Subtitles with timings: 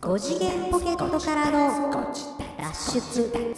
[0.00, 1.90] 5次元ポケットからの
[2.56, 3.56] 脱出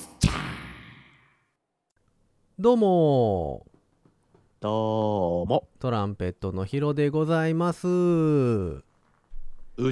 [2.58, 3.66] どうも
[4.58, 7.86] どうも、トランペットのヒロでございます。
[7.86, 8.82] う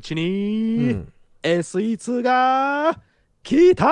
[0.00, 1.12] ちに、ん。
[1.42, 2.98] SE2 が
[3.42, 3.84] 来た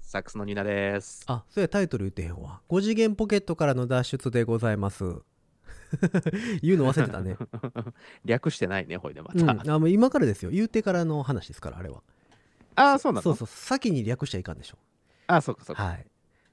[0.00, 1.22] サックスのニナです。
[1.28, 2.60] あ、それタイトル言ってへんわ。
[2.68, 5.22] 5次元ポケットからの脱出でございます。
[6.62, 7.36] 言うの忘れてたね。
[8.24, 9.74] 略してないね、ほいでまうん、た。
[9.74, 10.50] あもう今からですよ。
[10.50, 12.02] 言うてからの話ですから、あれは。
[12.76, 13.22] ああ、そうなの？
[13.22, 14.78] そうそう、先に略しちゃいかんでしょ。
[15.26, 15.82] ああ、そうかそうか。
[15.84, 16.06] はい。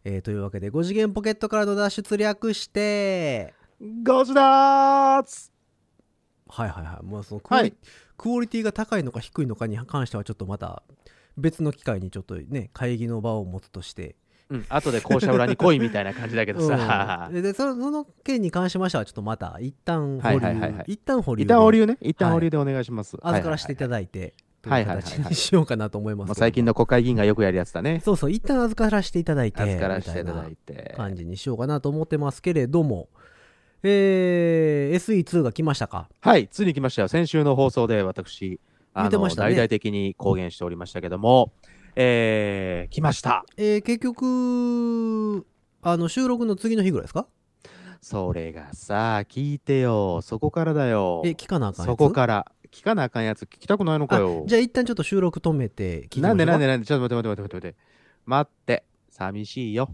[0.04, 3.54] えー、というわけで、5次元ポケットからの脱出略して、
[4.04, 5.52] ゴジダーツ
[6.48, 7.06] はいはいはい。
[7.06, 7.74] もうそのクオリ,、はい
[8.18, 10.82] クオリティが高いのか低いのかに関してはちょっとまた
[11.38, 14.16] 別の機会にちょっとね、会議の場を持つとして、
[14.50, 17.34] うん、後で校舎裏に来いみたいな感じだけどさうん。
[17.34, 21.94] ででそのその件に関しましてはちょっとまた一旦保留、はいはいはいはい一旦保留一旦保留ね。
[21.94, 23.18] はい一旦保留でお願いします。
[23.22, 28.02] 預からせていただだいてとはいいうはいはい形にしようかなと思いますけどまあ、最近の国会議員がよくやるやつだね。
[28.04, 30.94] そうそう一旦預からせていただいて預からせていただみいて。
[30.96, 33.10] 感じにしようかなと思ってますけれども
[33.84, 36.10] えー、SE2 が来ましたか？
[36.22, 37.08] はい、ついに来ましたよ。
[37.08, 38.60] 先週の放送で私、
[38.94, 41.52] あの、ね大々的に公言しておりましたけども、
[42.00, 43.44] えー、来ました。
[43.58, 45.48] えー、結局
[45.82, 47.26] あの収録の次の日ぐらいですか？
[48.02, 50.22] それがさ、聞いてよ。
[50.22, 51.24] そこからだよ。
[51.26, 51.98] え聞かなあかんやつ？
[51.98, 52.52] そこから。
[52.72, 54.44] 聞かなあかんやつ聞きたくないのかあよ。
[54.46, 57.78] じゃあ一旦ちょっと収録止めて聞いてなうんかでなんでなんでちょっと待って待って待って待って。
[58.26, 58.84] 待って。
[59.10, 59.90] 寂しいよ。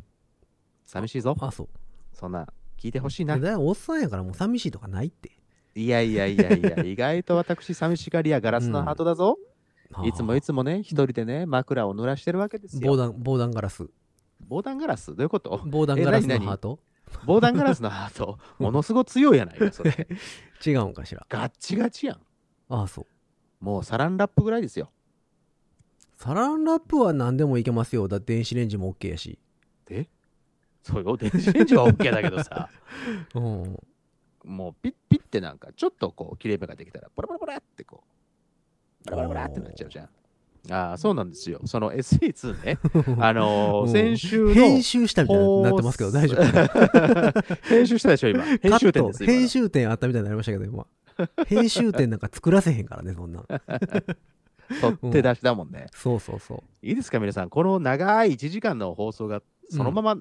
[0.85, 1.37] 寂しいぞ。
[1.39, 1.69] あそう
[2.11, 3.39] そんな、聞いてほしいな。
[3.39, 5.31] だおっさんやからもう寂しいとかないって
[5.75, 9.37] いやいやいやいや、意外と私寂しがりやガラスのハートだぞ。
[10.05, 12.81] いつもいつつもね、一人でね、枕を濡らしてるわけですよ。
[12.85, 13.87] 防弾防弾ガラス。
[14.47, 15.15] 防弾ガラス？
[15.15, 15.61] どういうこと？
[15.65, 16.79] 防弾ガラスのハート？
[17.25, 20.07] 防弾ガラスのハート、 ものすご強いやないか、それ。
[20.65, 21.25] 違うんかしら？
[21.29, 22.17] ガッチガチやん。
[22.69, 23.05] ああそう。
[23.63, 24.91] もうサランラップぐらいですよ。
[26.17, 28.07] サランラップは何でもいけますよ。
[28.07, 29.37] だって電子レンジも OK やし。
[29.89, 30.07] え？
[30.81, 32.69] そうよ、電子レンジは OK だけどさ、
[33.35, 33.77] うん。
[34.43, 38.12] もうピッピッてなんか、ちょっとこう、切れ目ができたら、ポラポラポラってこう、
[39.09, 40.09] ポラポラってなっちゃうじゃん。
[40.71, 41.59] ああ、そうなんですよ。
[41.65, 42.77] その SE2 ね、
[43.19, 44.53] あのーうん先週の。
[44.53, 46.43] 編集したみたいになってますけど大丈夫？
[46.43, 48.43] 夫 編集したでしょ、今。
[48.43, 50.85] 編集点編集点あったみたいになりましたけど今
[51.47, 53.45] 編集点なんか作らせへんからねそんなん
[54.81, 55.87] 取って出しだもんね。
[55.93, 57.49] そうそうそういいですか、皆さん。
[57.49, 60.15] この長い1時間の放送がそのまま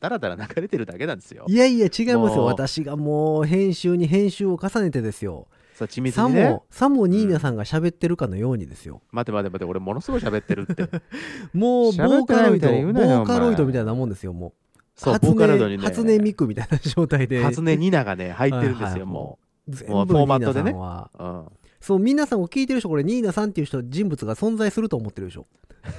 [0.00, 1.44] だらだら流れてるだけなんですよ。
[1.48, 6.64] いやいや違いますよ私がもう編集に編集を重ねてですよそう、緻密さにねも。
[6.70, 10.84] さもニーナさんが喋ってるかのようにですよ待て待て待て、俺ものすごい喋ってるって。
[11.52, 14.52] もうボ喋ってーカロイドないみたいに言うボなよーカロイドみたいなもんですよもう
[14.94, 15.88] そう、初ボーカロイドに音ね。
[15.88, 19.38] 初音ミクみたいな状態で初音ニナがね、入ってるんですよ、も
[19.68, 21.22] 全もうフォーマットでねさんはう。
[21.22, 21.44] うん。
[21.78, 25.46] そう皆さんを聞いてる人これニーナさんっていう人人物が存在すると思ってるでしょ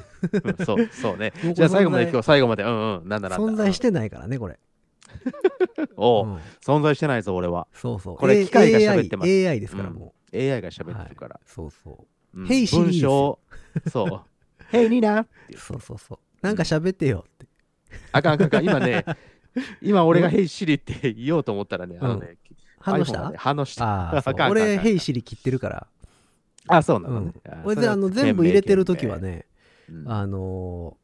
[0.66, 1.54] そう、そうねもう。
[1.54, 3.54] じゃあ最後まで存在今日最後まで、うんうん、なんだなんだ。
[3.54, 4.58] 存在してないからねこれ、
[5.98, 6.38] おううん。
[6.66, 7.68] 存在してないぞ、俺は。
[7.74, 8.16] そうそう。
[8.16, 9.30] これ A- 機械が喋ってます。
[9.30, 9.96] AI, AI ですからうん。
[9.96, 11.40] も AI が喋ってるから。
[11.44, 12.40] うそうそう。
[12.40, 12.48] うん。
[12.48, 13.40] Hey Siri 文章、
[13.90, 14.76] そう。
[14.76, 16.20] Hey ニナそうそうそう。
[16.42, 17.48] なんか喋ってよって。
[18.12, 18.64] あかんあかんあかん。
[18.66, 19.06] 今ね、
[19.82, 22.38] 今俺が Hey Siri って言おうと思ったらね、あのね、
[22.80, 23.86] 反応し iPhone がたね反応した。
[23.86, 24.34] ああそう。
[24.34, 24.68] あかんあかんあかん。
[24.68, 25.88] 俺ヘイシリ切ってるから。
[26.68, 27.32] あ、そうなのね。
[27.46, 27.52] うん。
[27.54, 29.46] あ俺であの全部入れてる時は、ね
[29.88, 30.98] それはあの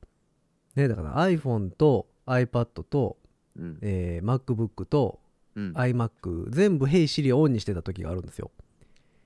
[0.75, 3.17] ーねだから iPhone と iPad と、
[3.57, 5.19] うんえー MacBook と
[5.55, 8.51] うんうん iMac 全部ヘイシリをオンにしてた時があるんですよ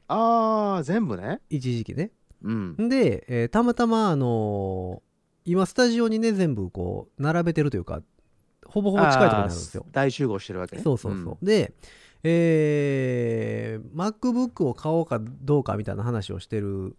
[0.08, 1.42] あー、全部ね。
[1.50, 2.12] 一時期ね
[2.42, 2.90] うん。
[2.90, 5.08] で、えーたまたまあのー
[5.50, 8.02] 今スタジオにね全部こう並べてるというか
[8.66, 10.82] ほぼほぼ近いところにあるんですよ大集合してるわけね。
[10.82, 11.74] そうそうそう、で
[12.24, 16.98] えー、MacBook を買おうかどうかみたいな話をしてる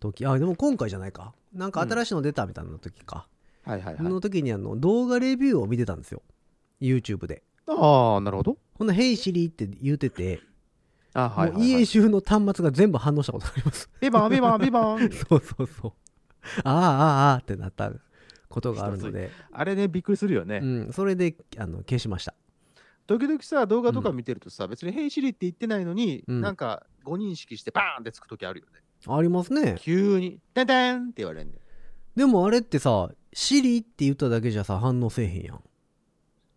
[0.00, 3.35] 時あでも今回じゃないかなんか新しいの出たみたいな時か、うん。
[3.66, 4.02] はいはいはい。
[4.02, 6.22] の時にあの動画レビューを見てたんですよ
[6.80, 8.58] YouTube でああ、なるほど。
[8.74, 10.40] ほんな「ヘイシリ」って言ってて、
[11.14, 11.70] あはいはいもうはい。
[11.70, 15.92] 家中の端末が全部反応したことがありますビバンビバンビバン そうそうそう
[16.62, 17.92] ああああああってなった
[18.48, 20.60] ことがあるので、あれね、びっくりするよね。
[20.62, 22.34] うん、それであの消しました
[23.06, 28.82] 時々さ、動画とか見てるとさ、別にヘイシリって言ってないのに、うんなんか誤認識してバーンってつく時あるよね。
[29.08, 31.58] ありますね急に、ダンダンって言われるね。
[32.14, 35.62] でもあれってさ「シリ」って言っただけじゃさ反応せえへんやん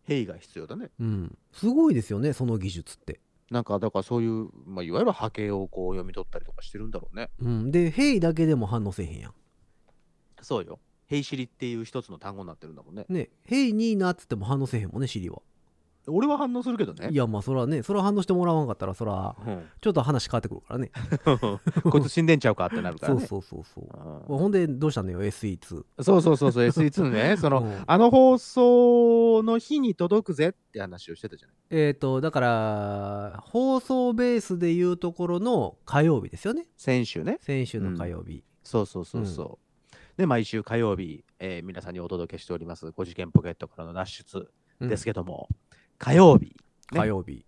[0.04, 0.90] ヘイが必要だね。
[0.98, 3.20] うんすごいですよねその技術って
[3.52, 7.32] なんか、だからそういう、まあ、いわゆる波形をこう読み取ったりとかしてるんだろうね。
[7.40, 9.34] うんで「ヘイ」だけでも反応せえへんやん
[10.42, 10.80] そうよ。
[11.08, 13.06] ヘイシリっていう一つの単語になってるんだもんね。
[13.10, 15.42] ね「ヘイニーナ」っつっても反応せえへんもんねシリは
[16.10, 17.10] 俺は反応するけどね。
[17.12, 17.16] い。
[17.16, 19.66] やまあそれはねそれは反応してもらわんかったらそれはうん。
[19.82, 20.92] ちょっと話変わってくるからね。
[21.90, 23.22] こいつ死んでんちゃうかってなるからね。
[23.26, 24.32] そうそうそうそう。
[24.32, 24.38] うん。
[24.40, 27.38] ほんでどうしたのよ？SE2 そうそうそうそう、SE2 ね。
[27.42, 27.84] その、うん。
[27.86, 31.56] あの放送の日に届くぜって話をしてたじゃない？
[31.72, 36.68] えっ、とだから放送ベースでいうところの火曜日ですよね。
[36.78, 37.38] 先週ね。
[37.42, 39.96] 先週の火曜日、そうそうそうそう。
[40.18, 44.52] で、毎週火曜日、えー皆さんにお届けしております、5次元ポケットからの脱出
[44.82, 45.48] うんですけども、
[46.00, 47.00] 火曜日、ね。
[47.00, 47.46] 火曜日。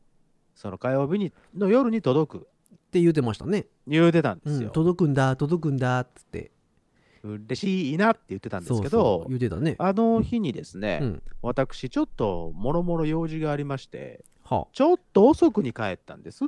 [0.56, 4.70] その火曜日にの夜に届く、って言うてましたね、言うてたんですうん、よ。
[4.70, 6.52] 届くんだ届くんだっつって。
[7.24, 9.76] 嬉しいなって言ってたんですけど言うてたね。
[9.80, 11.24] あの日にですね、うん。
[11.42, 16.46] 私、ちょっともろもろ用事がありまして、はちょっと遅くに帰ったんです。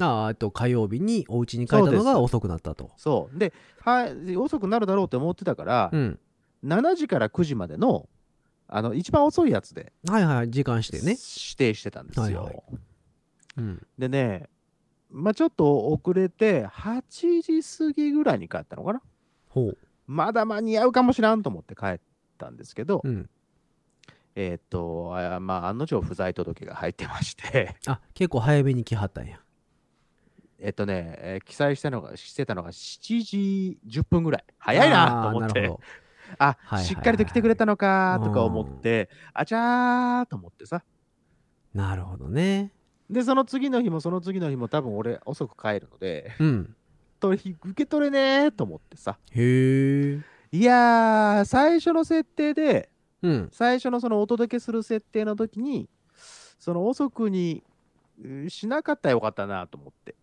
[0.00, 2.90] ああえっと火曜日にお家に帰ったのが遅くなったと。
[2.96, 3.38] そう。
[3.38, 6.18] で、はい、遅くなるだろうって思ってたから、うん。
[6.64, 8.08] 7時から9時までの、
[8.76, 11.10] あの、一番遅いやつで、はいはい時間してね。
[11.12, 12.24] 指定してたんですよ。
[12.24, 12.62] はいはい。
[13.58, 13.86] うん。
[13.96, 14.48] でね、
[15.12, 19.02] まあちょっと遅れて、8時過ぎぐらいに帰ったのかな。
[19.48, 19.78] ほう。
[20.08, 22.00] まだ間に合うかもしらんと思って帰っ
[22.36, 23.30] たんですけど、うん。
[24.34, 29.38] えーっと、あまあ案の定不在届が入ってまして、あ結構早めに来はったんや。
[30.58, 34.44] えっとね、えー記載したのが、してたのが7時10分ぐらい。
[34.58, 35.70] 早いなと思って
[36.38, 40.82] あ、はいはいはいしっかりと来てくれたのかとか思って、あちゃーと思ってさ。
[41.74, 42.72] どなるほどね
[43.10, 46.76] で、その次の日もその次の日も多分俺遅く帰るので、うん
[47.20, 49.18] 取り受け取れねーと思ってさ。
[49.30, 50.20] へえ
[50.52, 52.90] いやー、最初の設定で、
[53.22, 55.88] うん最初のそのお届けする設定の時に、
[56.58, 57.62] その遅くに
[58.22, 60.14] うしなかったらよかったなと思って。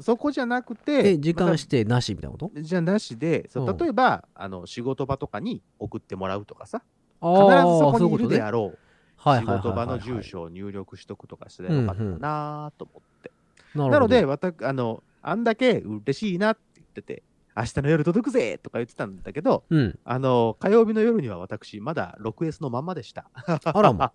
[0.00, 2.48] そこじゃなくて、で時間ましてなしみたいなこと？
[2.54, 6.82] たじゃなしで、例えばあの仕事場とかに送ってもらうとかさ、
[7.20, 8.78] あ必ずーそこにいるであろう。
[9.16, 13.30] はい仕事場の住所を入力しとくとかすればよかったなと思って。
[13.74, 17.22] なので、わたあの、あんだけ嬉しいなって言ってて、
[17.54, 19.98] 明日の夜届くぜとか言ってたんだけど、うん。
[20.06, 23.30] あの、火曜日の夜には私、まだ 6S のままでした。
[23.34, 24.10] あらま。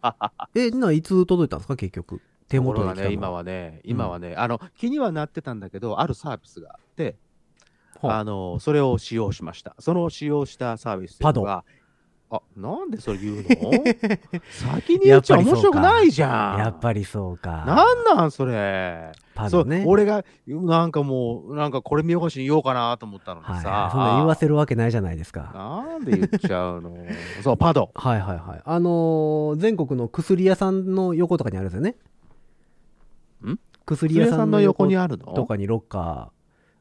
[0.56, 2.19] えないつ届いたんですか結局？
[2.47, 7.15] 手元がね、今はね、今はね、あの、気にはなってたんだけど、あるサービスがあって、
[8.01, 9.75] はあの、それを使用しました。
[9.80, 11.42] その使用したサービスパド。
[11.42, 11.63] が、
[12.30, 13.44] あ、なんでそれ言うの？
[14.50, 16.59] 先に言っちゃ面白くないじゃん。
[16.59, 17.63] やっぱりそうか。
[17.65, 19.12] なんなんそれ？
[19.13, 19.83] そうパドね。
[19.86, 23.92] 俺がなんかもうなんかこれ見よがしに言おうかなと思ったのにさ、はいはい。
[23.92, 25.51] そんな言わせるわけないじゃないですか。
[25.53, 26.95] なんで言っちゃうの？
[27.44, 27.92] そうパド。
[27.94, 28.62] はいはいはい。
[28.63, 31.92] あのー全国の薬屋さんの横とかにあるんですよね。
[31.92, 31.95] ん
[33.85, 35.33] 薬薬屋さんの横横にあるの？
[35.33, 36.31] とかにロッカーあ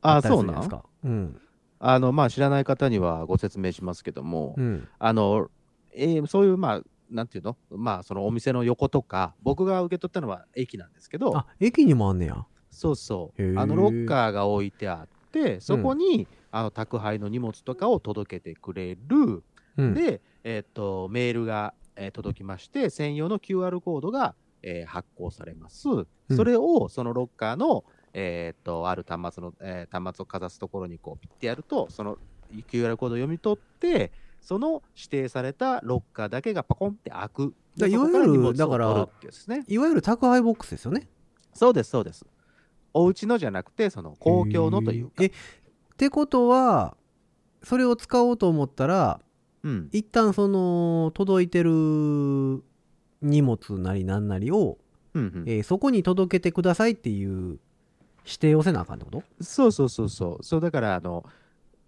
[0.02, 0.84] あったりそうなんするじゃないですか。
[1.04, 1.40] うん？
[1.80, 4.88] あのまあ知らない方にはご説明しますけども、うん。
[4.98, 5.48] あの、
[5.94, 7.56] えーそういうまあなんていうの？
[7.70, 11.36] まあそのお店の横とか僕が受け取ったのは駅なんですけど。
[11.36, 12.44] あ駅にもあんねや。
[12.70, 13.58] そうそう。
[13.58, 19.44] あのロッカーが置いてあってそこに、あの宅配の荷物とかを届けてくれる。
[19.76, 19.94] うん。
[19.94, 24.34] で、えーっとメールが、えー届きまして専用の QR コードが、
[24.64, 26.06] えー発行されます、ん。
[26.34, 27.84] それをそのロッカーの、
[28.14, 32.18] えーっとある端末の、えー端末をかざすところにこうピッてやるとその
[32.68, 37.54] QR コードを読み取ってその指定されたロッカーだけがパコンって開く。
[37.76, 39.64] でだいわゆるだから取るってやつですね。
[39.68, 41.08] いわゆる宅配ボックスですよね。
[41.52, 42.24] そうですそうです。
[42.92, 45.22] お家のじゃなくてその公共のというか。
[45.22, 45.30] えっ
[45.96, 46.96] てことは
[47.62, 49.20] それを使おうと思ったら
[49.62, 49.88] うん。
[49.92, 52.62] 一旦その届いてる
[53.24, 54.78] 荷物なりなんなりを、
[55.14, 55.44] うんうん。
[55.46, 57.58] えーそこに届けてくださいっていう
[58.24, 59.22] 指定をせなあかんってこと？
[59.42, 60.44] そうそうそうそう。
[60.44, 61.24] そうだからあの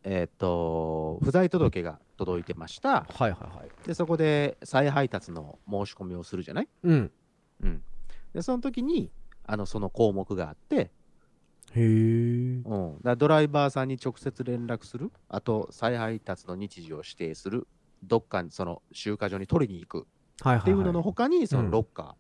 [0.03, 3.07] えーっと不在届が届いてました。
[3.09, 3.87] はいはいはい。
[3.87, 7.11] でそこで再配達の申し込みをするじゃない、うん。
[7.63, 7.83] うん、
[8.33, 9.11] でその時に
[9.47, 10.91] あのその項目があって、へ
[11.77, 15.11] えうん、だからドライバーさんに直接連絡する。
[15.29, 17.67] あと再配達の日時を指定する。
[18.05, 20.07] どっかにその集荷所に取りに行く
[20.43, 20.73] はいはいい。
[20.75, 22.15] うのの他にそうんのロッカー、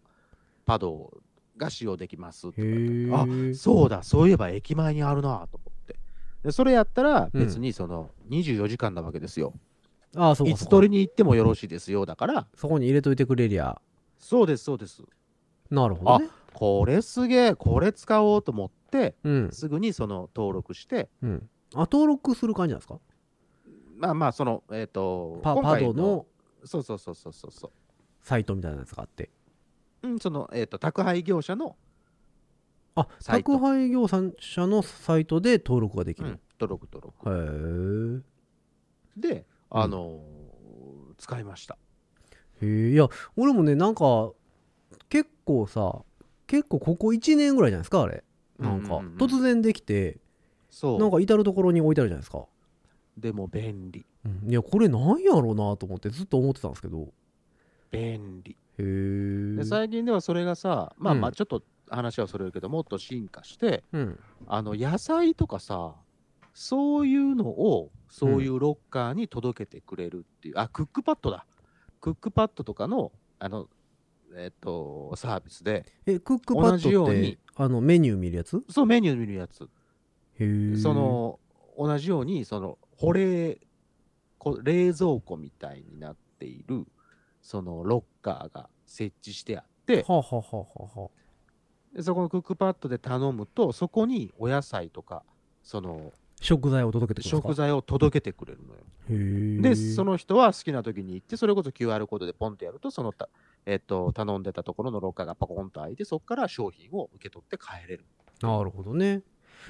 [0.64, 1.12] パド
[1.56, 5.96] が使用できますってあそうだそういえば駅前にあるなと思って。
[6.42, 7.40] でそれやったらうん。
[7.40, 9.54] 別にその24時間なわけですよ、
[10.16, 12.46] ああそういつ取りに行ってもよろしいですよだから。
[12.54, 13.80] そこに入れといてくれりゃ。
[14.18, 15.02] そうですそうです。
[15.70, 16.28] なるほどね。
[16.52, 19.52] これすげえこれ使おうと思ってうん。
[19.52, 21.08] すぐにその登録して。
[21.22, 21.48] うん。
[21.74, 22.98] あ登録する感じなんですか？
[23.98, 26.26] まあまあそのえっ、とパパドの。
[26.64, 27.50] そうそうそうそうそう。
[27.52, 27.72] そ
[28.26, 29.30] サイトみたいなやつがあって。
[30.02, 31.76] う、うん、そのえっ、と宅配業者の、
[32.96, 33.52] あサイト。
[33.52, 38.24] 宅配業者のサイトで登録ができる、うん、登録登録。
[39.16, 41.78] へであのー使いました。
[42.60, 44.32] えへえいや俺もねなんか
[45.08, 46.02] 結構さ
[46.48, 48.24] 結構ここ1年ぐらいじゃないですかあれ。
[48.58, 49.18] なんか、うんうんうん。
[49.18, 50.18] 突然できて
[50.68, 50.98] そう。
[50.98, 52.44] なんか至る所に置いてあるじゃないですか、
[53.16, 54.04] でも便利。
[54.24, 54.50] うん。
[54.50, 57.12] いやこれなんやろうなと思ってずっと思ってたんですけど
[57.90, 58.56] 便利。
[58.78, 61.32] で最近ではそれがさまあまうん。
[61.32, 64.18] あちょっと話はそれるけどもっと進化してうん。
[64.46, 65.94] あの野菜とかさ
[66.52, 71.44] そういうのをそういうロッカーに届けてくれるっていう、あクックパッドだ。
[72.00, 73.68] クックパッドとかのあの
[74.34, 78.62] えっとサービスでえクックパッドってようにあのメニュー見るやつ？
[78.70, 79.64] そうメニュー見るやつ。
[79.64, 79.68] へ
[80.40, 81.40] えその
[81.76, 83.58] 同じようにその保冷
[84.38, 86.86] こ冷蔵庫みたいになっている
[87.46, 91.08] そのロッカーが設置してあってはあ、はあはあはあは
[91.94, 95.22] あ、でそこのクックパッドで頼むとそこにお野菜とか
[95.62, 97.48] その食材を届けてくるんですか？
[97.48, 99.62] 食材を届けてくれるのよ。
[99.62, 103.28] でその人は好きな時に行ってそれこそ QR コードでポンってやるとそのた、
[103.64, 108.04] えっと頼んでたところのロッカーがパコンと開いてそこから商品を受け取って帰れる。
[108.42, 109.22] なるほどね、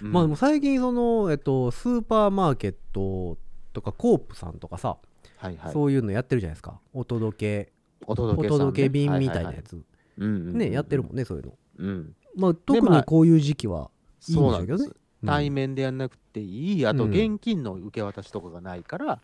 [0.02, 0.12] うん。
[0.12, 3.36] まあでも最近その、えっと、スーパーマーケット
[3.74, 4.96] とかコープさんとかさ、
[5.36, 6.80] はいはい、そういうのやってるじゃないですか。
[6.92, 7.72] お届け。
[8.06, 8.54] お届けね。
[8.54, 9.84] お届け便みたいなやつ、うん
[10.18, 11.52] うんうんねやってるもんねそういうの。
[11.78, 13.90] うん、まあ特まあにこういう時期は
[14.26, 14.96] いいんそうなんですでしょうけどね。
[15.22, 19.20] うん対面でやんなくていい、あとうん現金の受け渡しとかがないから、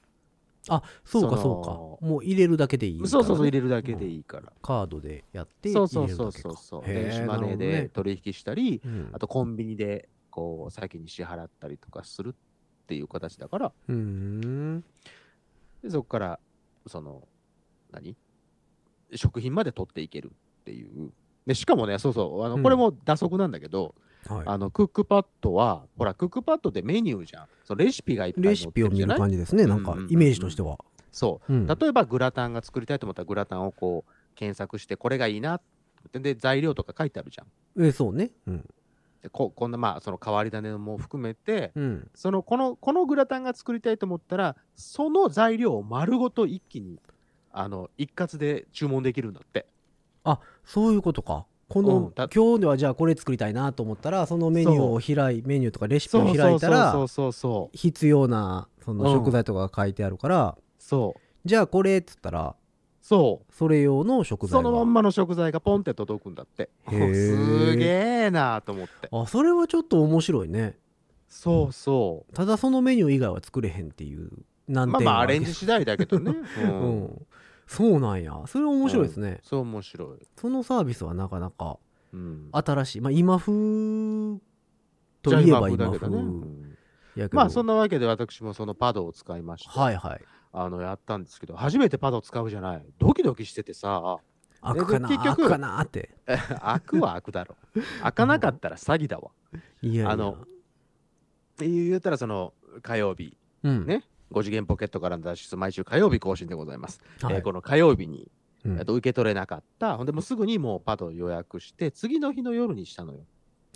[0.68, 2.06] あそうかそそうのか。
[2.06, 4.52] もう入れるだけでいいね、そうそうそう、入れるだけでいいから。
[4.62, 6.48] カードでやってそうそうそう入れるだけか。
[6.48, 6.84] そうそう。
[6.86, 7.88] 電子マネーでね。
[7.92, 9.10] 取引したり、うん。
[9.12, 14.84] あとコンビニでこう先に支払ったりとかするっていう形だから、うーん
[15.82, 16.40] でそこから、
[16.86, 17.26] その、
[17.90, 18.16] 何？
[19.14, 21.12] 食品まで取っていけるっていう。
[21.46, 22.62] でしかもね、そうそう、あのうん。
[22.62, 23.94] これも打足なんだけど、
[24.26, 24.42] はい。
[24.46, 27.46] あのクックパッドは、ほら、クックパッドでメニューじゃん。
[27.64, 29.66] そのレシピがいっぱい載レってシピを見るるじゃない感じですね。
[29.66, 30.78] なんかうんうんうんイメージとしては、
[31.10, 31.52] そう。
[31.52, 35.60] うん、例えばグラタンが作りたいと思ったらグラタンをこう検索してこれがいいなっ
[36.12, 37.84] てで材料とか書いてあるじゃん。
[37.84, 38.30] えそうね。
[38.46, 38.68] うん、で
[39.30, 46.98] ここんなまあその変わり種も含めてうん、そのこのこのグラタンが作りたいと思ったらその材料を丸ごと一気に
[47.52, 49.66] あの一括で注文できるんだって。
[50.64, 51.46] そういうことか。
[51.68, 57.06] この、うんだ今日ではじゃあこれ作りたいなと思ったらそのメニューを開いメニューとかレシピを開いたら
[57.72, 59.12] 必要なそのうん。
[59.12, 61.20] 食材とかが書いてあるから、そう。
[61.44, 62.54] じゃあこれっつったら
[63.02, 63.52] そう。
[63.52, 64.62] それ用の食材が。
[64.62, 66.70] そのまんまの食材がポンって届くんだって。
[66.88, 67.84] すげ
[68.26, 69.08] えなと思って。
[69.10, 70.78] あそれはちょっと面白いね。
[71.28, 72.32] そうそう。
[72.32, 74.30] ただそのメニュー以外は作れへんっていう
[74.68, 76.30] 難点まあまあアレンジ次第だけどね。
[76.30, 77.04] う うん。
[77.06, 77.26] ん、
[77.66, 78.40] そうなんや。
[78.46, 80.26] それ面白いですね、そう面白い。
[80.36, 81.78] そのサービスはなかなか
[82.12, 82.50] うん。
[82.52, 83.00] 新しい。
[83.00, 83.52] まあ今風
[85.22, 86.16] といえば今風ね。
[86.18, 86.76] うん。
[87.32, 90.20] まあそんなわけで私もそのパドを使いまして、はいはい
[90.52, 92.84] あのやったんですけど初めてパドを使うじゃない。
[92.98, 94.18] ドキドキしててさ。
[94.60, 96.10] 開くかなで結局開くかなって。
[96.26, 97.56] 開くは開くだろ。
[98.02, 99.30] 開かなかったら詐欺だわ。
[99.80, 100.10] いやいや。
[100.10, 100.46] あの
[101.58, 103.36] 言ったらその火曜日。
[103.64, 103.86] うん。
[103.86, 104.04] ね。
[104.30, 107.34] 5次元ポケットからの脱出毎週火曜日更新でございます、はい。
[107.34, 108.30] えーこの火曜日に、
[108.64, 108.84] うん。
[108.84, 109.96] と受け取れなかった。
[109.96, 113.26] ほんでもうすぐにもうパドを予約して次の日の夜にしたのよ、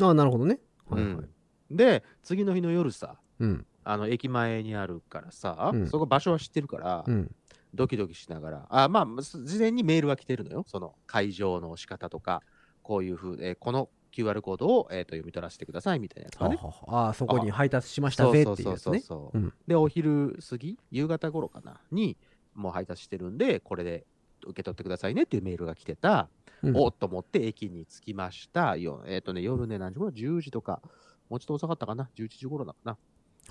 [0.00, 0.60] あなるほどね。
[0.88, 1.12] はいはい。
[1.14, 1.30] うん。
[1.70, 7.34] で次の日の夜さうんあの駅前にあるからさ、うんそこ場所は知ってるから、うん
[7.74, 12.42] ドキドキしながら、あまあ、す事前にメールが来てるのよ、その会場の仕方とか、
[12.82, 16.56] こういうふう、えーこの QR コードを、えー、と読み取らせてくださいみたいなやつがね。
[16.56, 22.16] はははあそこに配達しましたぜっていうやつねそううんで、お昼過ぎ、夕方頃かな、に、
[22.54, 24.06] もう配達してるんで、これで
[24.42, 26.30] 受け取ってくださいねっていうメールが来てた。
[26.62, 28.76] うんおっと思って駅に着きました。
[28.78, 30.80] よえっ、とね、夜ね、何時頃 ?10 時とか、
[31.28, 32.96] もうちょっと遅かったかな ?11 時頃だかな？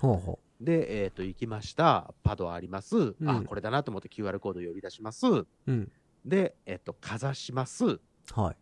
[0.00, 2.14] ほうほで、えっ、と、行きました。
[2.22, 2.96] パドあります。
[2.96, 5.26] うんあ、これだなと思って QR コード呼び出します。
[5.26, 5.90] ううん
[6.24, 8.00] で、えっ、と、かざします。
[8.32, 8.56] はい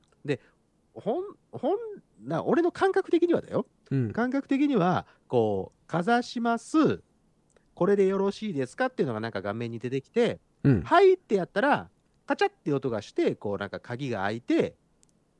[0.94, 1.78] ほん、ほん、
[2.20, 3.66] な、俺の感覚的にはだよ。
[3.90, 7.02] うん感覚的には、こう、かざします。
[7.74, 11.90] これでよろしいですかっていうのがなんか画面に出てきて、うんはいってやったら、
[12.26, 14.76] カチャって音がして、こうなんか鍵が開いて、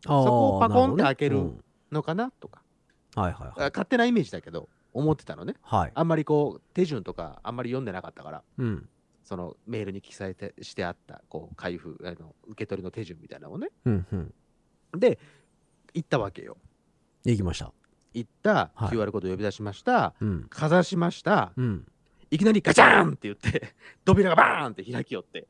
[0.03, 1.55] そこをパコンって開ける
[1.91, 2.63] のかなとか、
[3.17, 5.55] うんはいはいあはい勝手なイメージだけど、思ってたのね。
[5.63, 5.93] はい。
[5.95, 8.89] あんまりこう、手順とか、あんまり読んでなかったから、うん。
[9.25, 13.69] そのメールに記載てしてあった、こう、開封、あの受け取りの手順みたいなのをね。
[13.85, 15.01] うんうん。
[15.01, 15.19] で、
[15.93, 16.57] 行ったわけよ。
[17.25, 17.73] 行きました。
[18.13, 18.97] 行った、はい。
[18.97, 20.47] QR コード呼び出しました、うん。
[20.49, 21.87] かざしました、うん。
[22.31, 23.75] いきなりガチャーンって言って、
[24.05, 25.47] 扉がバーンって開きよって、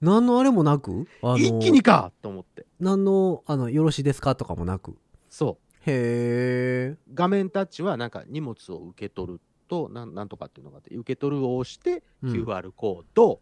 [0.00, 1.06] 何のあれもなく？
[1.22, 2.66] あの一気にかと思って。
[2.78, 4.96] 何のあのよろしいですかとかもなく？
[5.30, 5.63] そう。
[5.86, 12.32] へえ画面タッチはなんか荷物を受け取るとなんなんとかっていうのがあって受け取るを押してうん。
[12.32, 13.40] QR コード、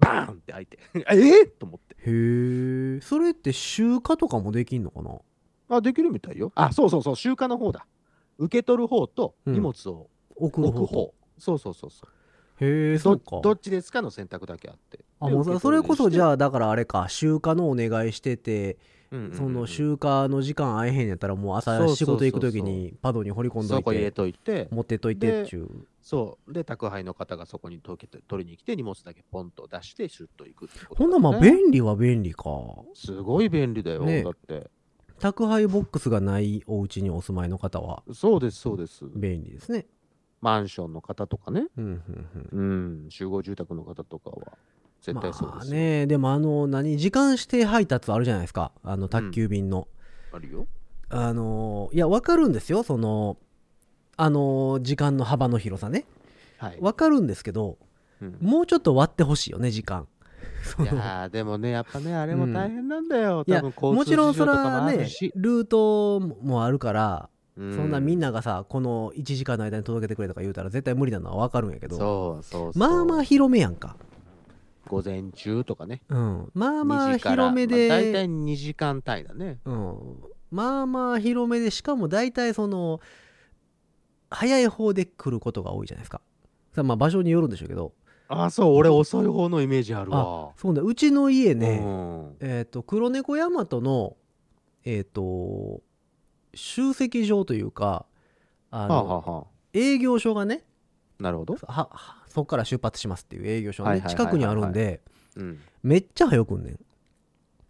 [0.00, 0.78] バーンって開いて
[1.10, 1.94] えっと思って。
[1.98, 5.76] へえそれって集荷とかもできんのかな？
[5.76, 6.52] あできるみたいよ。
[6.54, 7.16] あそうそうそう。
[7.16, 7.86] 集荷の方だ。
[8.38, 12.64] 受け取る方と荷物を置く方、そうそうそうそう。
[12.64, 13.36] へえそうか。
[13.36, 15.00] どどっちですかの選択だけあって。
[15.20, 18.78] あもうそそれこそじあ、ゃあだからあれか集荷のお願いしててうんうんうん
[19.32, 25.86] その集荷の時間会えへんやったらもう朝仕事行く時にパドに掘り込んどいそこ入れてといて持ってっといてっちゅう。
[26.02, 32.44] そうで宅配の方がそこに取り取りに来て荷物だけポンと出してシュッと行くってことほんならまあね便利は便利か。
[32.94, 34.22] すごい便利だよ、ね。
[34.22, 34.70] だって。
[35.20, 39.04] 宅配ボックスがないお家にお住まいの方はそうですそうです。
[39.14, 39.86] 便利ですね。
[40.40, 41.68] マンションの方とかね。
[41.76, 44.58] うん集合住宅の方とかは
[45.04, 46.06] 絶対そうまあですよ、ね。
[46.06, 48.72] でもあの何時間指定配達あるじゃないですか。
[48.82, 49.86] あの宅急便の、
[50.32, 50.66] あるよ。
[51.10, 52.82] あのいやわかるんですよ。
[52.82, 53.36] その
[54.16, 56.06] あの時間の幅の広さね。
[56.56, 56.78] はい。
[56.80, 57.76] わかるんですけど
[58.22, 58.38] うん。
[58.40, 60.08] もうちょっと割ってほしいよね時間。
[60.80, 71.98] いやーでもねやっぱねあれも大変なんだよ、いや多分もちろんそれはねルートもあるから、うそんなみんなながさこの1時間の間に届けてくれとか言うたら絶対無理なのはわかるんやけど。
[71.98, 72.78] そうそうそう。
[72.78, 73.96] まあまあ広めやんか
[74.88, 76.02] 午前中とかね。
[76.08, 76.50] うん。
[76.54, 77.50] まあまあ2時から。
[77.50, 79.58] 広めまあ大体で、2時間単位だね。
[79.64, 80.16] うん、
[80.50, 83.00] まあまあ広めでしかも大体その
[84.30, 86.20] 早い方で来ることが多いじゃないですか。
[86.72, 87.92] さまあ場所によるんでしょうけど。
[88.28, 88.74] あそう。
[88.74, 90.52] 俺遅い方のイメージあるわ。
[90.56, 92.36] そうねうちの家ね、うん。
[92.40, 94.16] えっ、と黒猫大和の
[94.84, 95.82] えっ、と
[96.54, 98.06] 集積場というか
[98.70, 100.64] あはあ、の、はあはあ、営業所がね
[101.18, 105.00] なるほど、ははそこから出発しますっていう営業所ね近くにあるんで
[105.36, 106.78] うん、めっちゃ早くんねん。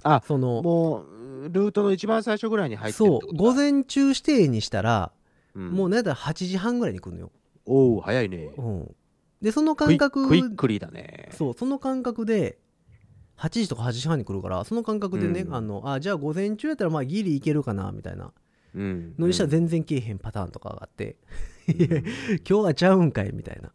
[0.02, 1.00] あそのも
[1.44, 5.12] うルートの一番最初ぐらいに入ってるそう午前中指定にしたら、
[5.54, 7.32] うん、もうなんだったら8時半ぐらいに来るのよ、
[7.64, 8.50] おお早いね。
[8.56, 8.94] うん、
[9.40, 11.30] でその感覚クイックリーだね。
[11.32, 12.58] そうその感覚で
[13.38, 15.54] 8時とか8時半に来るからその感覚でね、うん。
[15.54, 18.32] あのあじゃあ午前中やったらまあギリいけるかなみたいな。
[18.74, 19.14] うん。
[19.18, 21.16] のにしたら全然来えへんパターンとかがあって、
[21.68, 21.78] 今
[22.42, 23.72] 日はちゃうんかいみたいな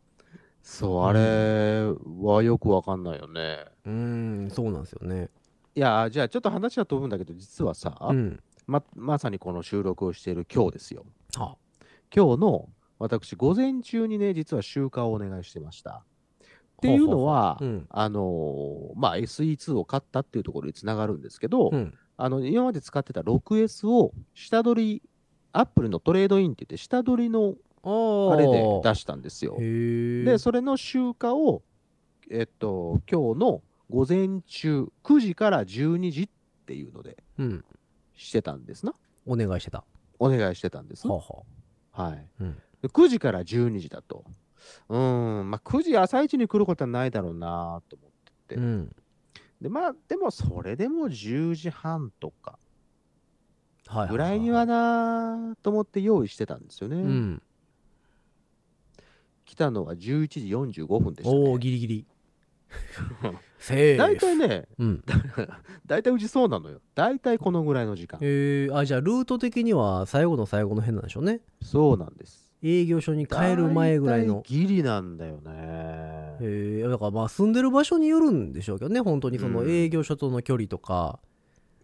[0.70, 3.66] そうあれはよくわかんないよね。
[3.86, 5.30] うーんそうなんですよね。
[5.74, 8.40] いやじゃあちょっと話は飛ぶんだけど実はさ、うん。
[8.68, 11.08] ままさにこの収録をしている今日ですよ。
[11.36, 11.58] は
[12.16, 16.04] 今日の私午前中にね実は集荷をお願いしてました。
[16.78, 17.88] っていうのは、うん。
[17.90, 21.98] あのーまあ SE2 を買ったっていうところにつながるんですけど、うん。
[22.16, 25.04] あの今まで使ってた 6S を下取り
[25.52, 29.58] アップルのトレードインって言って下取りのああれで出出したんですよ。
[29.58, 31.62] でそれの集荷を
[32.30, 36.30] えっと今日の午前中9時から12時っ
[36.66, 37.66] ていうのでうん。
[38.16, 38.94] してたんですな。
[39.26, 39.86] お願いしてた。
[40.20, 41.14] お願いしてたんですな。
[41.14, 41.22] は
[41.96, 42.58] あははい、うん。
[42.82, 44.26] で9時から12時だと。
[44.90, 48.12] うーんまあ9時朝一に来ることはないだろうなと思っ
[48.48, 48.96] てて、うん。
[49.62, 52.60] でまあでもそれでも10時半とか
[53.88, 57.42] はいぐらいにはなと思って用意してたんですよね、うん
[59.50, 62.06] 来たのは11時45分でした、おおね、ギリギリ。
[63.58, 65.04] セーフ大体ねうん。
[65.88, 66.82] 大体うちそうなのよ。
[66.94, 68.20] 大体このぐらいの時間。
[68.22, 71.42] えー、あじゃあルート的には最後の最後の辺なんでしょうね。
[71.64, 72.54] そうなんです。
[72.62, 74.44] 営業所に帰る前ぐらいの。
[74.46, 75.42] ギリなんだよね。
[76.42, 79.02] えー、だからまあ住んでる場所によるんでしょうけどね。
[79.02, 79.72] 本当にそのうん。
[79.72, 81.20] 営業所との距離とか、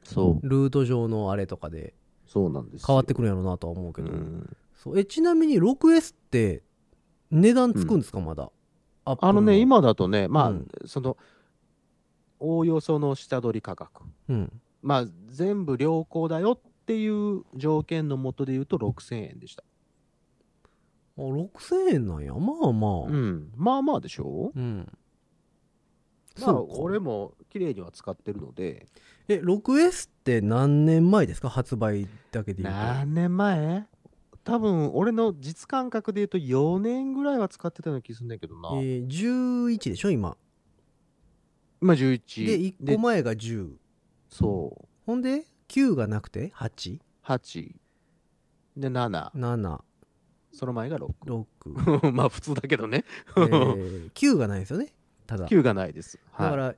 [0.04, 0.47] そう。
[0.47, 1.95] ルート上のあれとかで
[2.28, 2.88] そうなんですよ。
[2.88, 4.56] 変わってくるんやろうなとは思うけど、うん。
[4.75, 4.99] そう。
[4.99, 6.62] えちなみに 6S って
[7.31, 8.51] 値段つくんですか、まだ。
[9.05, 10.67] あのね今だとねまあ、うん。
[10.85, 11.17] その
[12.39, 14.03] おおよその下取り価格。
[14.29, 14.61] うん。
[14.81, 19.63] まあ全部良好だよっていう条件のもとで言うと6000円でした。
[21.17, 22.33] あ6000円なんや。
[22.33, 22.91] まあまあ。
[23.03, 23.51] うん。
[23.55, 24.51] まあまあでしょ？
[24.55, 24.91] うん。
[26.41, 28.88] まあ俺も綺麗には使ってるので。
[29.27, 31.49] え 6S って何年前ですか？
[31.49, 32.81] 発売だけで言うと。
[32.81, 33.88] 何年前？
[34.45, 40.38] 多分俺の実感覚で言うと4年ぐらいは使ってたような気するんだけどな、えー、11でしょ今。
[41.81, 43.71] 今11で1個前が10
[44.29, 44.86] そう。
[45.08, 47.71] ほんで9がなくて 8?7 8
[48.77, 49.81] で7
[50.53, 53.03] その前が6 6、 まあ普通だけどね。
[53.36, 54.93] えー、 9がないんですよね
[55.25, 55.47] ただ。
[55.47, 56.19] 9がないです。
[56.31, 56.45] はい。
[56.45, 56.75] だから、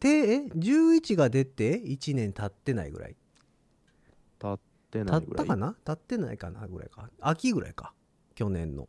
[0.00, 3.10] てえ11が出て1年経ってないぐらい。
[3.10, 5.46] 立って経っないぐらい。
[5.46, 5.76] たかな？
[5.84, 7.10] 経ってないかなぐらいか。
[7.20, 7.94] 秋ぐらいか。
[8.34, 8.88] 去年の。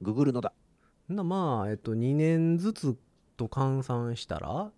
[0.00, 0.52] ググるのだ。
[1.08, 2.96] なまあえっと2年ずつ
[3.36, 4.70] と換算したら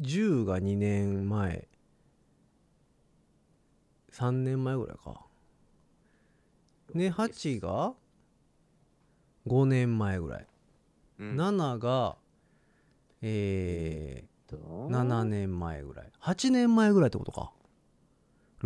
[0.00, 1.68] 10が2年前。
[4.12, 5.26] 3年前ぐらいか。
[6.94, 7.94] ね8が
[9.46, 10.46] 5年前ぐらい、
[11.18, 11.36] うん。
[11.40, 12.16] 7が
[13.22, 16.10] えとー、7年前ぐらい。
[16.20, 17.52] 8年前ぐらいってことか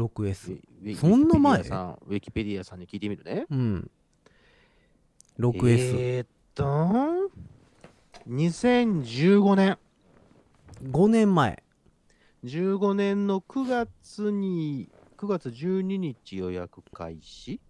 [0.06, 1.60] 6S ウィそんな前？
[1.60, 3.46] ウィキペディアさんウィキペディアさんに聞いてみるね。
[3.50, 3.90] うん
[5.38, 6.64] 6S、えーっと、
[8.28, 9.78] 2015年。
[10.82, 11.62] 5年前
[12.44, 17.60] 15年の9月に、9月12日予約開始？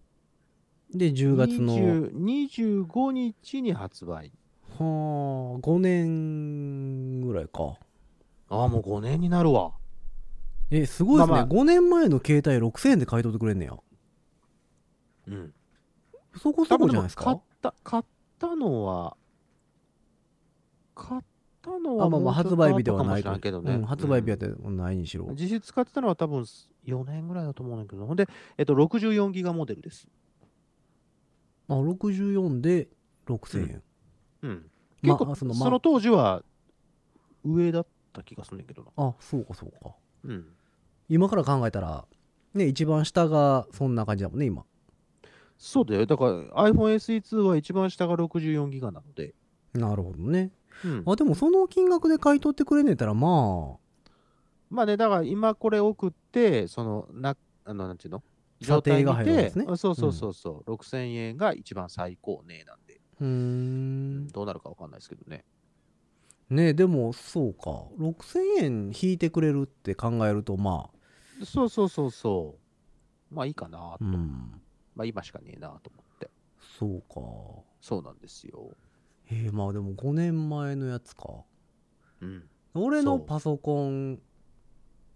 [0.93, 4.33] で10月のは20 25日に発売。
[4.79, 7.77] あ5年ぐらいか
[8.49, 9.73] ああ、もう5年になるわ。
[10.71, 11.47] えすごいですね、まあまあ。
[11.47, 13.77] 5年前の携帯6000円で買い取ってくれんねや。
[15.29, 15.53] うん。
[16.37, 17.25] そこそこじゃないですか？
[17.25, 18.03] 買った、買っ
[18.39, 19.17] たのは、
[20.95, 21.23] 買っ
[21.61, 23.75] たのはあまあまあ発売日ではないけどね。
[23.75, 26.43] うん、発売日やっうんてないにしろ、実質使ってたのは多分
[26.87, 30.07] 4年ぐらいだと思うんだけど、ほんで、えっと、64ギガモデルです。
[31.69, 32.89] あ64で
[33.27, 33.83] 6000円、
[34.43, 34.71] うん。
[35.03, 35.65] ま結構、あそのまあ。
[35.65, 36.43] その当時は
[37.45, 38.91] 上だった気がするんだけどな。
[38.97, 40.47] あそうかそうかうん。
[41.09, 42.07] 今から考えたら
[42.55, 44.65] ね一番下がそんな感じだもんね今
[45.59, 46.07] そうだよ。
[46.07, 46.31] だから
[46.71, 49.35] iPhone SE2 は一番下が64ギガなので。
[49.75, 50.51] なるほどね
[50.85, 51.03] うん。
[51.07, 53.77] あでもその金額で買い取ってくれねえたらま
[54.71, 58.23] まあね、だから今これ送って、その、な、あの、なんていうの？
[58.63, 65.45] 査定が入るんですねそうそうそうそう、6000円が一番最高値なんで、あうーんどうなるかわかんないですけどね。
[66.51, 71.01] ねえでもそうか6000円引いてくれるって考えるとまあ
[71.45, 72.59] そうそうそうそ
[73.31, 73.35] う。
[73.35, 73.97] まあいいかなと。
[74.01, 74.61] うん
[74.95, 76.31] まあ今しかねえなと思って。
[76.79, 77.21] そうか
[77.81, 78.77] そうなんですよ。
[79.31, 81.45] えー、まあでも5年前のやつか
[82.21, 82.45] うん。
[82.75, 84.21] 俺のパソコン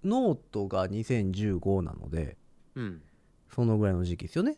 [0.03, 2.37] ノートが2015なので
[2.75, 3.03] うん。
[3.53, 4.57] そのぐらいの時期ですよね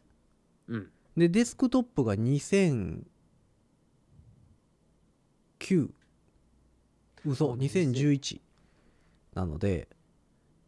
[0.69, 0.91] うん。
[1.17, 3.05] でデスクトップが2009
[7.27, 8.41] 嘘そう2011
[9.35, 9.89] なので、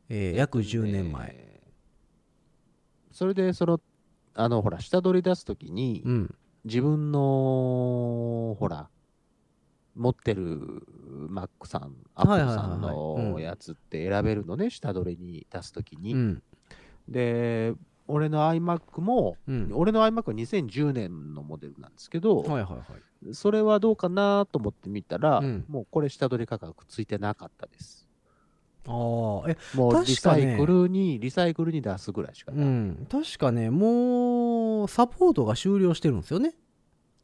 [0.09, 1.59] えー約10年前、えー
[3.11, 3.81] それで、その、
[4.35, 6.35] あの、ほら、下取り出すときに、うん。
[6.64, 8.88] 自分の、ほら、
[9.97, 10.83] 持ってる
[11.29, 12.81] Mac さん、はい Apple はいはいはいさんうん。
[13.33, 16.14] のやつって選べるのね、下取りに出すときに。
[16.14, 16.42] うん。
[17.09, 17.73] で、
[18.09, 22.83] 俺の iMac も、うん俺の iMac は2010年のモデルなんですけど、はいはいはい
[23.33, 28.07] それはどうかなと思ってみたら、うんもうこれ下取り価格ついてなかったです。
[28.87, 32.66] ああえもうリサイクルに、リサイクルに出すぐらいしかうない。
[32.66, 36.55] ん確かねもうサポートが終了してるんですよね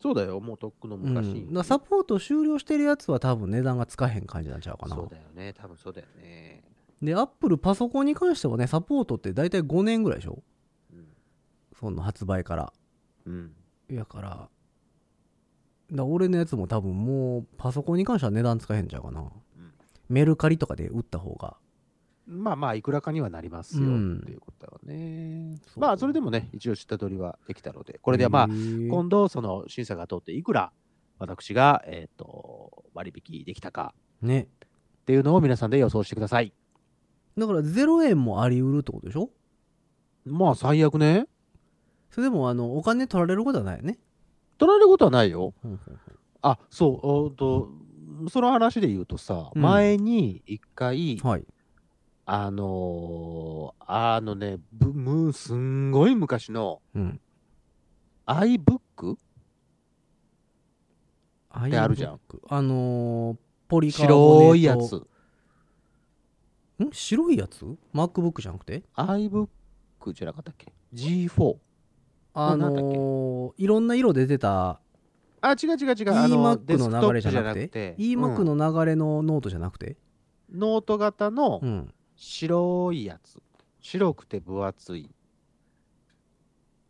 [0.03, 1.47] そうだよ、もうとっくのうん、だ昔に。
[1.47, 6.64] からサポート終了してるやつは多分値段がつかへん感じなんちゃうかなそうだよね、多分そうだよね。
[7.01, 10.42] でアップルパソコンに関してはねサポートって大体5年ぐらいでしょうん。
[11.85, 12.73] その発売から。
[13.27, 13.53] うん。
[13.90, 14.49] やから
[15.92, 19.31] だ俺のやつも多分もうパソコンに関しては値段つかへんちゃうかな、ん。
[20.09, 21.59] メルカリとかで売った方が。
[22.27, 24.16] まあまあ、いくらかにはなりますよ、うん。
[24.23, 25.59] っていうことだよね。
[25.77, 30.73] まあ、それでもね、一応下取りはできたので、これでまあ今度、その審査が通って、いくら
[31.18, 34.49] 私が、えっ、と、割引できたかね。
[35.03, 36.55] っていうのを皆さんで予想してください。
[37.37, 39.29] だから0円もあり得るってことでしょ？
[40.25, 41.27] まあ、最悪ね。
[42.14, 43.98] それでもあのお金取られることはないよね、
[44.57, 45.53] 取られることはないよ。
[45.64, 45.98] うんうんうん
[46.42, 47.70] あ、そう、おーと、
[48.31, 51.44] その話で言うとさ、うん前に一回、はい
[52.27, 57.20] あのーあのね、ぶむすんごい昔のうん。
[58.27, 59.14] iBook?
[59.14, 59.16] っ
[61.68, 62.20] てあるじゃん。
[62.48, 64.96] あのーポリカー白いやつ。
[64.96, 66.90] ん？
[66.92, 69.48] 白いやつ ?MacBook じゃなくて？iBook
[70.12, 71.57] じゃなかったっけ ?G4。
[72.35, 74.81] あのーいろんな色で出た
[75.40, 76.12] あ、違う違う違う。
[76.14, 79.97] あの eMac の流れじゃなくて？eMac うんの流れのノートじゃなくて？
[80.53, 81.94] ノート型のうん。
[82.16, 83.40] 白いやつ。
[83.81, 85.11] 白くて分厚い。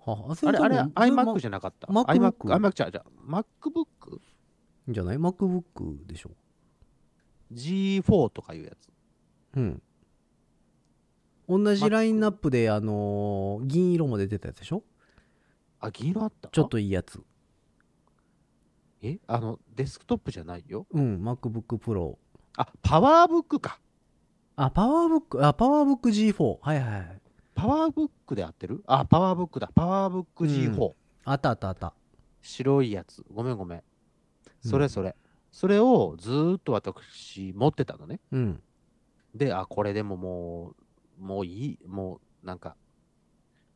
[0.07, 4.17] はあ、あれ、あれ、iMac じじゃなかった？IMac、iMac じゃ、じゃ、MacBook?
[4.17, 4.19] ゃ
[4.89, 6.31] じゃない ?MacBook でしょ。
[7.53, 8.89] G4 とかいうやつ。
[9.57, 9.83] うん。
[11.49, 14.83] 同じラインナップで、あのー銀色も出てたやつでしょ？
[15.85, 16.49] あ、銀色あった？
[16.49, 16.69] ちょっ。
[16.69, 17.23] といいやつ。
[19.03, 19.19] え？
[19.27, 20.87] あの、デスクトップじゃないよ？
[20.91, 22.17] うん、MacBook Pro。
[22.57, 23.79] あ、パワーブックか。
[24.57, 26.59] あ、パワーブック、あ、パワーブック G4。
[26.63, 27.21] はいはいはい。
[27.55, 28.83] パワーブックで合ってる？
[28.87, 29.71] あ、パワーブックだ。
[29.75, 30.93] パワーブック G4。
[31.25, 31.93] あったあったあった。
[32.41, 33.25] 白いやつ。
[33.33, 33.83] ごめんごめん。
[34.63, 35.15] そうんれそれ。
[35.53, 38.21] それをずーっと私持ってたのね。
[38.33, 38.63] うん。
[39.35, 40.75] で、あ、これでもも
[41.21, 41.79] う、もういい。
[41.87, 42.77] もう、なんか、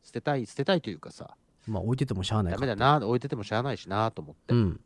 [0.03, 1.35] 捨てたい、捨てたいというかさ、
[1.69, 4.53] まあ置いててもしゃあないかダメだな、置いててもしゃあないしなと思って。
[4.53, 4.81] うん。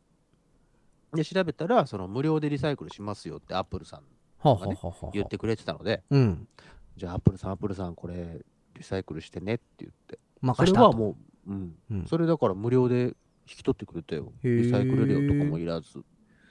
[1.14, 4.00] で、調べたら、その無料でリサイクルしますよってアップルさん
[4.38, 6.48] はあ、はあはあはあ、言ってくれてたので、うん。
[6.96, 8.44] じゃあアップルさん、アップルさん、これ
[8.74, 10.18] リサイクルしてねって言って。
[10.40, 11.16] そ任したはも
[11.46, 11.74] う、うん。
[11.90, 13.14] うん、それだから無料で
[13.48, 14.32] 引き取ってくれたよ。
[14.42, 16.04] へーリサイクル料とかもいらず。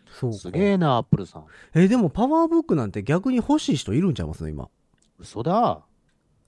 [0.07, 1.45] そうかすげえな、アップルさん。
[1.73, 4.69] え、でもパワーブックなんて逆に欲しい人いるんちゃいますの今。
[5.19, 5.83] 嘘だ。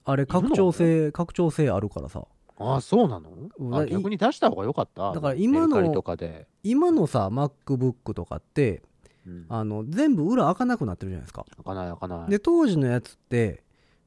[0.04, 2.26] あれ拡張性、拡張性あるからさ。
[2.58, 3.30] ああ、そうなの？
[3.58, 5.12] うんあ逆に出した方が良かった。
[5.12, 6.46] だから今のメルカリとかで。
[6.62, 8.82] 今のさ、MacBook とかって、
[9.26, 11.44] うん、あの、全部裏開かなくなってるじゃないですか。
[11.56, 12.30] 開かない開かない。
[12.30, 13.62] で、当時のやつって、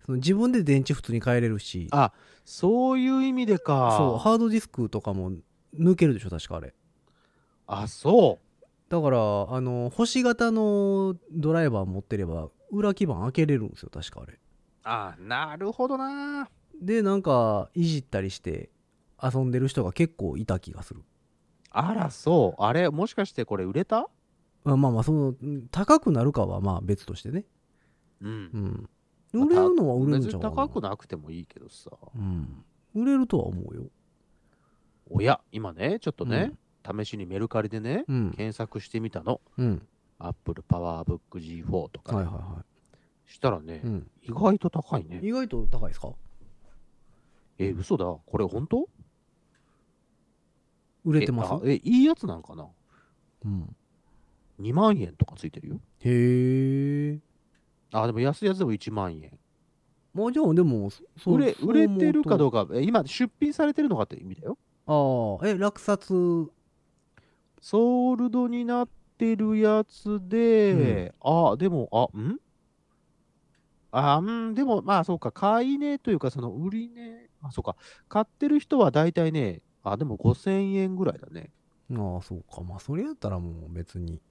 [0.05, 2.13] その自分で電池普通に変えれるし、あ、
[2.45, 3.95] そういう意味でか。
[3.97, 5.33] そう、ハードディスクとかも
[5.77, 6.73] 抜けるでしょ、確かあれ。
[7.67, 8.65] あ、そう。
[8.89, 9.17] だから、
[9.51, 14.39] あの、星型のドライバー持ってれば、裏基板開けれるんですよ、確かあれ。
[14.83, 16.49] あ、なるほどな。
[16.81, 18.69] で、なんか、いじったりして、
[19.21, 21.01] 遊んでる人が結構いた気がする。
[21.71, 22.63] あら、そう。
[22.63, 24.09] あれ、もしかしてこれ売れた？
[24.63, 27.45] まあまあまあ、その、うん高くなるかはまあ別としてね。
[28.21, 28.89] うん
[29.33, 29.37] う。
[29.39, 29.45] ん。
[29.45, 30.55] 売れるのは売れるん別にちゃうかな。
[30.55, 31.91] 高くなくてもいいけどさ。
[32.15, 32.63] うん。
[32.95, 33.83] 売れるとは思うよ。
[35.09, 36.53] おや、今ね、ちょっとね、
[36.85, 38.31] 試しにメルカリでね、うん。
[38.31, 39.41] 検索してみたの。
[39.57, 39.87] うん。
[40.17, 42.65] Apple PowerBook G4 とか、はいはいは
[43.27, 43.79] したらね、い。
[43.87, 44.11] うん。
[44.23, 45.19] 意外と高いね。
[45.21, 46.09] 意外と高いですか？
[47.59, 48.05] え、嘘だ。
[48.05, 48.89] これ本当？
[51.05, 51.69] 売れてます？
[51.69, 52.67] えいいやつなんかな？
[53.45, 53.75] うん。
[54.59, 55.79] ?2 万円とかついてるよ。
[55.99, 57.19] へえ。
[57.91, 59.37] あ、でも安いやつでも1万円。
[60.13, 64.57] まあじゃあでも、そ売れそう売れてるかどううか、え今出品されてるのかって意味だよ。
[64.87, 65.45] 思うと。
[65.45, 66.07] ああ、え、落札、
[67.61, 72.39] ソールドになってるやつで、あ、でも、あ、ん？
[73.91, 77.75] あ、うん、でも、まあ、そうか、買い値というか、その売り値、あ、そうか、
[78.07, 81.51] 買ってる人は大体ね、あ、でも5000円ぐらいだね。
[81.91, 82.61] ああ、そうか。
[82.61, 84.21] まあそれやったらもう別に。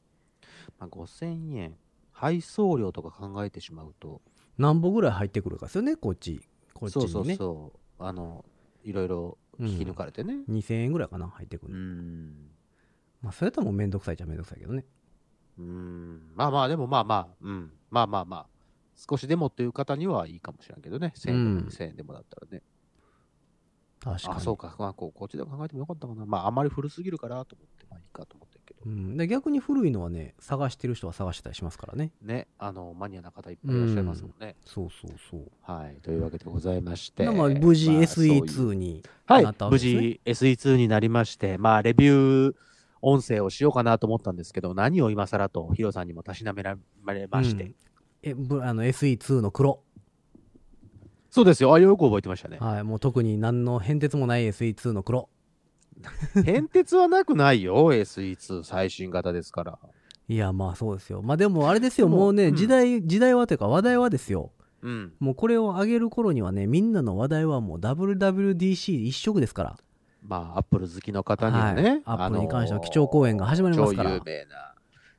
[0.78, 1.76] まあ、5000円。
[2.12, 4.20] 配送料とか考えてしまうと、
[4.58, 6.40] 何本ぐらい入ってくるかですよね、こっち。
[6.74, 7.08] こっちにね。
[7.10, 8.44] そうそうそう、あの、
[8.82, 10.42] いろいろ引き抜かれてね。
[10.48, 11.80] 2000円ぐらいかな、入ってくうるの。
[11.80, 12.50] ん。
[13.22, 14.84] まあそれやったらもうめんどくさいじゃめんどくさいけどね。
[15.58, 16.32] うん。
[16.34, 17.72] まあまあ、でもまあまあ、うん。
[17.90, 18.46] まあまあまあ、
[18.96, 21.12] 少しでもっていう方にはいいかもしれんけどね。
[21.16, 22.62] 1000円でもうん2000円でもだったらね。
[24.00, 24.36] 確かに。
[24.36, 24.74] あ、そうか。
[24.78, 26.24] まあ、こうこっちで考えてもよかったかな。
[26.26, 28.80] まあ、あんまり古すぎるからと思って、まあいいかと思ってるけど。
[28.86, 32.12] うん、で逆に古いのはね、探してる人は探してたりしますからね。
[32.22, 34.56] ね、あの、マニアな方いっぱいいらっしゃいますもんね。
[34.64, 35.50] そうそうそう。
[35.62, 35.96] はい。
[36.00, 37.24] というわけでございまして。
[37.24, 40.56] でまあ無事まあそういう SE2 にはいなったわけ無ですね。
[40.56, 42.54] 事 SE2 になりまして、まあ、レビュー
[43.00, 47.64] 音声をしようかなと思ったんですけど、何を今更とヒロさんにもたしなめられまして。
[47.64, 47.74] うん
[48.22, 49.82] えぶあの SE2 の黒。
[51.30, 51.72] そうですよ。
[51.74, 52.58] あ、よく覚えてましたね。
[52.58, 55.28] はい、もう特に何の変哲もない SE2 の黒。
[56.44, 59.78] 変哲はなくないよ、SE2 最新型ですから。
[60.28, 61.22] いや、まあそうですよ。
[61.22, 64.52] まあでもあれですよ、もうね、うん時代、時代はというか話題はですよ。
[64.82, 65.12] うん。
[65.18, 69.76] もうこれを上げる頃にはね、みんなの話題はもう WWDC 一色ですから。
[70.22, 74.74] まあ、アップル好きの方にはね、はいアップルに関しては基調講演が始まりますから超有名な、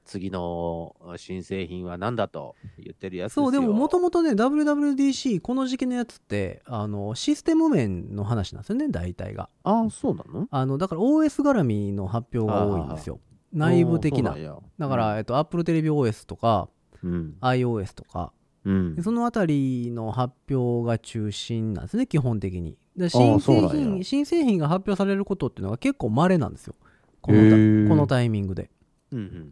[0.10, 3.44] 次の新製品は何だと言ってるやつですよ。
[3.46, 9.50] そう、でももともとね、WWDC、この時期のやつって、あの、システム面の話なんですよね、大体が。
[9.64, 10.48] ああ、そうなの？
[10.50, 13.20] あの、だから OS 絡みの発表が多いんですよ。
[13.54, 14.36] 内部的な。
[14.80, 16.70] だから、えっと、Apple テレビ OS とか、
[17.04, 17.38] うん。
[17.42, 18.34] iOS とか、
[18.66, 19.04] うんで。
[19.04, 22.78] そのあたりの発表が中心なんですね、基本的に。
[23.10, 26.74] 新製品、や新製品が発表されることっていうのが結構稀なんですよ。
[27.22, 28.72] このこのタイミングで。
[29.12, 29.52] うんうん。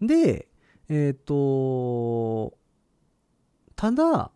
[0.00, 0.48] で、
[0.88, 2.56] えっ、と、
[3.74, 4.30] ただ、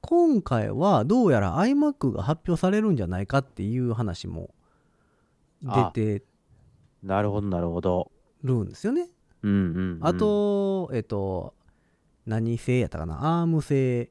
[0.00, 4.50] 今回はどうやら iMac が発表されるんじゃないかっていう話も
[5.62, 6.24] 出て
[7.02, 8.10] なるほど、なるほど。
[8.42, 9.08] るんですよね。
[9.42, 9.98] うんうん、うん。
[10.02, 11.54] あ、と、えっ、と、
[12.26, 14.10] 何製やったかな ?ARM 製、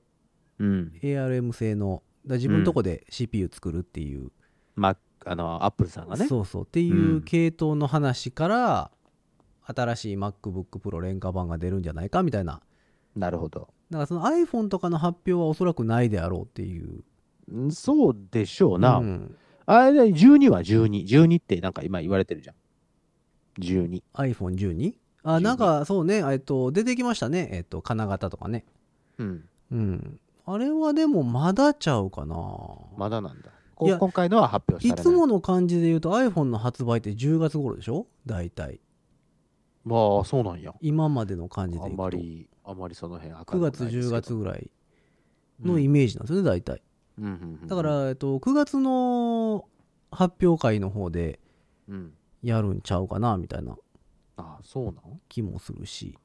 [0.60, 0.94] うん。
[1.02, 4.32] ARM 製の、だ自分のとこで CPU 作るっていう、
[4.76, 6.28] まあ、あの、アップルさんがね。
[6.28, 8.92] そうそうっていううん系統の話から、
[9.76, 12.62] 新しい MacBook Pro 廉価版が出るんじゃないかみたいな。
[13.16, 13.68] なるほど。
[13.90, 17.04] だからその iPhone とかの発表はおそらくないであろうっていう。
[17.56, 18.98] んそうでしょうな。
[18.98, 19.36] うん
[19.70, 21.06] あれ、12は12。
[21.06, 22.56] 12ってなんか今言われてるじゃん。
[23.62, 24.02] 12。
[24.14, 24.94] iPhone12?
[25.24, 27.50] あ、12なんかそうね、えっと、出てきましたね。
[27.52, 28.64] えっと、金型とかね。
[29.18, 29.44] うん。
[29.72, 30.20] うん。
[30.46, 32.38] あれはでもまだちゃうかな。
[32.96, 33.50] まだなんだ。
[33.76, 35.14] こいや今回のは発表いされない。
[35.14, 38.08] つもの感じで言うと iPhone の発売って10月頃でしょ？
[38.26, 38.80] 大体。
[39.88, 40.74] まあ、そうなんや。
[40.82, 41.96] 今までの感じであいくと。
[41.96, 44.72] んまり、あんまりその辺明る9くない月、10ですけど月ぐらい
[45.64, 46.82] のイメージなんですよね、大体。
[47.18, 49.66] うんうんうんうんだから、えっと、9月の
[50.12, 51.40] 発表会の方で
[51.88, 52.14] うん。
[52.44, 53.76] やるんちゃうかな、みたいな。
[54.38, 55.20] あそうなん？
[55.28, 56.18] 気もするし。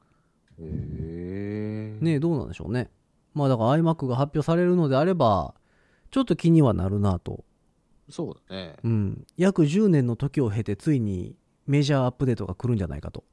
[0.58, 2.90] へえねどうなんでしょうね。
[3.32, 5.54] まあだから iMac が発表されるのであれば、
[6.10, 7.44] ちょっと気にはなるなと。
[8.10, 9.26] そうだねうん。
[9.38, 11.34] 約10年の時を経てついに
[11.66, 13.24] メジャーアップデートが来るんじゃないかと。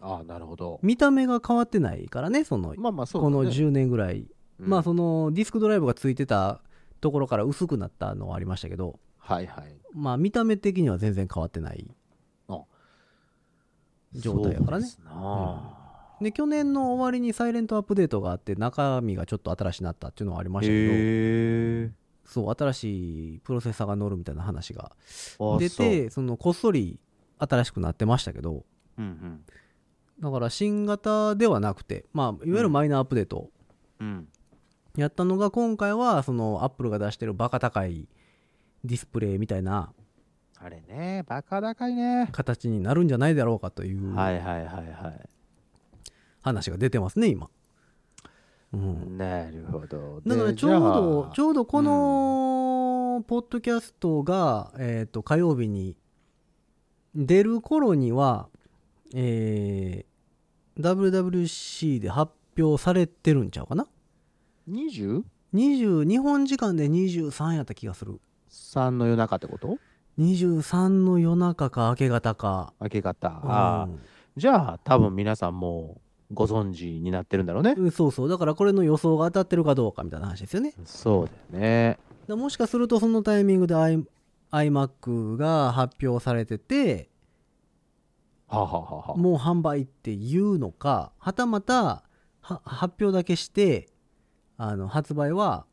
[0.00, 0.80] ああなるほど。
[0.82, 3.34] 見た目が変わってないからね、その、まあまあそうだね。
[3.34, 4.26] この10年ぐらい。
[4.60, 4.68] うん。
[4.68, 6.60] まあそのディスクドライブがついてた
[7.00, 9.76] ところから薄くなったのはありましたけど、はいはい。
[9.92, 11.88] まあ見た目的には全然変わってない。
[14.12, 14.86] 状態やからね。
[14.86, 15.74] そうですな
[16.20, 21.92] で、去年の終わりにサイレントアップデートがあって、中身がちょっと新しくなったっていうのはありましたけど、
[22.24, 24.92] そう、新しいプロセッサーが乗るみたいな話が
[25.38, 26.98] あ出て、そのこっそり
[27.38, 28.56] 新しくなってましたけど、そ
[28.98, 29.44] ううん
[30.20, 33.50] だから新型ではなくて、まあ、いわゆるマイナーアップデート。
[34.00, 34.06] うん。
[34.06, 34.28] うん
[34.96, 38.08] やったのが、今回は、その、アップルが出してるバカ高い
[38.84, 39.92] ディスプレイみたいな
[40.60, 42.28] あれねバカ高いね。
[42.32, 45.28] 形になるんじゃないだろうかというはいはいはいはい。
[46.40, 47.48] 話が出てますね、今。
[48.72, 49.16] うん。
[49.16, 50.20] なるほど。
[50.26, 55.96] だからでちょうどちょうどこのポッドキャストが、えっと火曜日に
[57.14, 58.48] 出る頃には、
[59.14, 60.07] えー
[60.80, 63.86] WWC で発表されてるんちゃうかな
[64.70, 65.22] ？20?
[65.54, 68.20] 20日本時間で23やった気がする。
[68.50, 69.78] 3の夜中ってこと
[70.18, 72.72] ？23の夜中か明け方か。
[72.80, 73.28] 明け方。
[73.28, 73.84] ああ。
[73.84, 74.00] うん
[74.38, 77.74] じゃあ多分皆さんもうご存知になってるんだろうね。
[77.76, 78.28] うんそうそう。
[78.28, 80.74] だからこれの予想が当たってるかどうかみたいな話ですよね。
[80.84, 81.98] そうだよね。
[82.28, 83.74] だもしかするとそのタイミングで
[84.52, 87.08] iMac が発表されてて
[88.48, 89.16] はあはあはあはあ。
[89.16, 92.02] もう販売っていうのかはたまた
[92.40, 93.88] は発表だけして
[94.56, 95.66] あの発売は、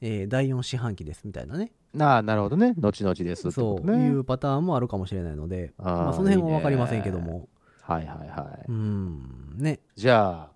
[0.00, 1.72] えー第4四半期ですみたいなね。
[1.98, 2.74] ああなるほどね。
[2.78, 4.06] 後々ですってそうことね。
[4.06, 7.48] いうパターンもあるかもしれないのでまあ、その辺は分かりませんけども。
[7.82, 9.80] はいはいはい、うんね。
[9.94, 10.52] じゃあ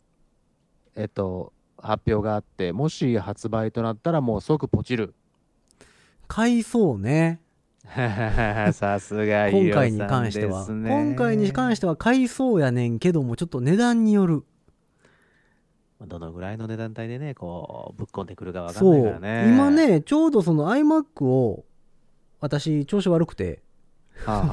[0.96, 5.14] えっと発表があってもし発売となったらもう即ポチる。
[6.26, 7.40] 買いそうね
[8.72, 14.44] さすが今回に関しては、今回に関しては買いそうやねんけどもちょっと値段による。
[16.06, 19.48] どのぐらいの値段帯でねこうぶっ込んでくるかわかんないからね。
[19.48, 21.64] 今ねちょうどその iMac を
[22.40, 23.62] 私調子悪くて
[24.24, 24.46] 大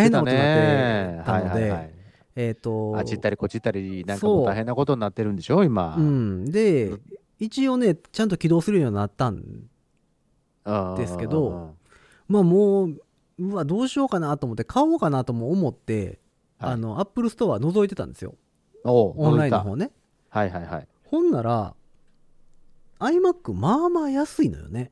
[0.00, 1.94] 変なことになって言たので
[2.34, 6.92] えっ、とあっち行ったりこっち行ったりなんかもう大変なことになってるんでしょ今、うん、で
[7.38, 9.42] 一応ねちゃんと起動するようになったん
[10.96, 11.74] ですけど
[12.32, 13.00] まあもう
[13.38, 16.18] うわどうしようかなと思って買おうかなとも思って、
[16.58, 16.72] はい。
[16.72, 18.34] あのアップルストア覗いてたんですよ。
[18.84, 19.90] オンラインの方ね。
[20.30, 20.88] たはいはいはい。
[21.04, 21.74] ほんなら
[23.00, 24.90] iMac まあまあ安いのよね。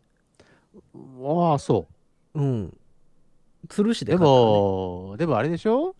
[0.94, 1.86] ああそ
[2.34, 2.40] う。
[2.40, 2.76] ん。
[3.68, 4.18] 吊るしうでね。
[4.18, 5.94] もでもあれでしょ？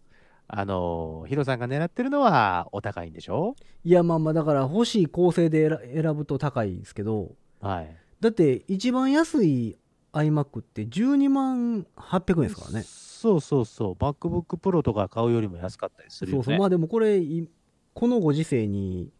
[0.48, 3.54] あのヒロさんが狙ってるのはお高いんでしょ？
[3.84, 7.32] いやまあまあだから欲しい構成で選選ぶと高いですけど。
[7.60, 7.96] はい。
[8.20, 9.78] だって一番安い
[10.12, 12.82] iMac って12万800円ですからね。
[12.84, 13.92] そうそうそう。
[13.94, 16.44] MacBook Pro とか買うよりも安かったりするよね。
[16.44, 16.58] そうそう。
[16.58, 17.48] まあでもこれい
[17.94, 19.12] このご時世に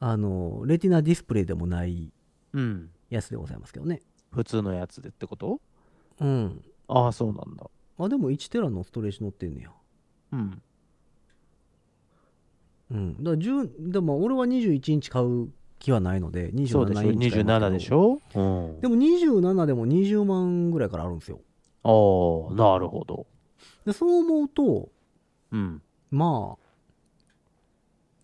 [0.00, 2.12] あのレティナディスプレイでもない
[2.52, 4.00] うんやつでございますけどね。
[4.32, 5.60] 普通のやつでってこと？
[6.20, 6.62] うん。
[6.88, 7.68] ああそうなんだ。
[7.98, 9.70] あでも1テラのストレージ乗ってんねや。
[10.32, 10.62] うん。
[12.90, 13.16] うん。
[13.22, 15.50] だから10でも俺は21インチ買う
[15.84, 18.18] 気はないのでそうでしょ？27インチ買いますけど27でしょ？
[18.34, 18.80] うん。
[18.80, 21.40] でも27でも20万ぐらいからあるんですよ。
[21.82, 23.26] ああなるほど。
[23.84, 24.88] でそう思うと
[25.52, 25.82] うん。
[26.10, 26.64] まあ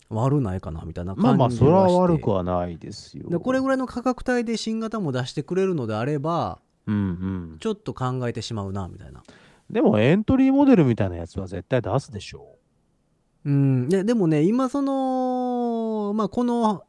[0.09, 1.87] 悪ないかなみたいなまあまあ感じはして。
[1.87, 3.29] それは悪くはないですよ。
[3.29, 6.99] でこれぐらいの価格帯で新型も出してくれるのであればうんう
[7.55, 7.57] ん。
[7.59, 9.21] ちょっと考えてしまうなみたいな。
[9.69, 12.55] でもエントリーモデルみたいなやつは絶対出すでしょ。
[13.45, 13.87] うん。
[13.87, 16.83] ででもね今そのまあこの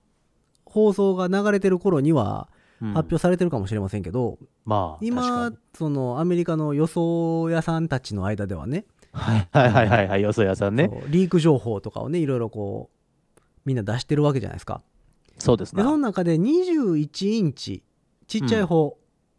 [0.72, 2.48] 放送が流れてる頃には
[2.80, 2.94] う、うん。
[2.94, 10.90] 発表されてるかもしれませんけど、まあ今確かそのアメリカの予想屋さんたちの間ではねにはいはいはいはいはいよそ屋さんね。
[11.08, 12.90] リーク情報とかをねいろいろこ
[13.36, 14.82] うみんな出してるわけじゃないですか。
[15.38, 17.82] そうですでそのな中で21インチ
[18.26, 18.96] ちっちゃい方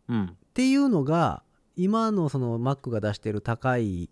[0.10, 0.26] うん。
[0.26, 1.42] っていうのが、
[1.76, 4.10] 今のその Mac が出してる高い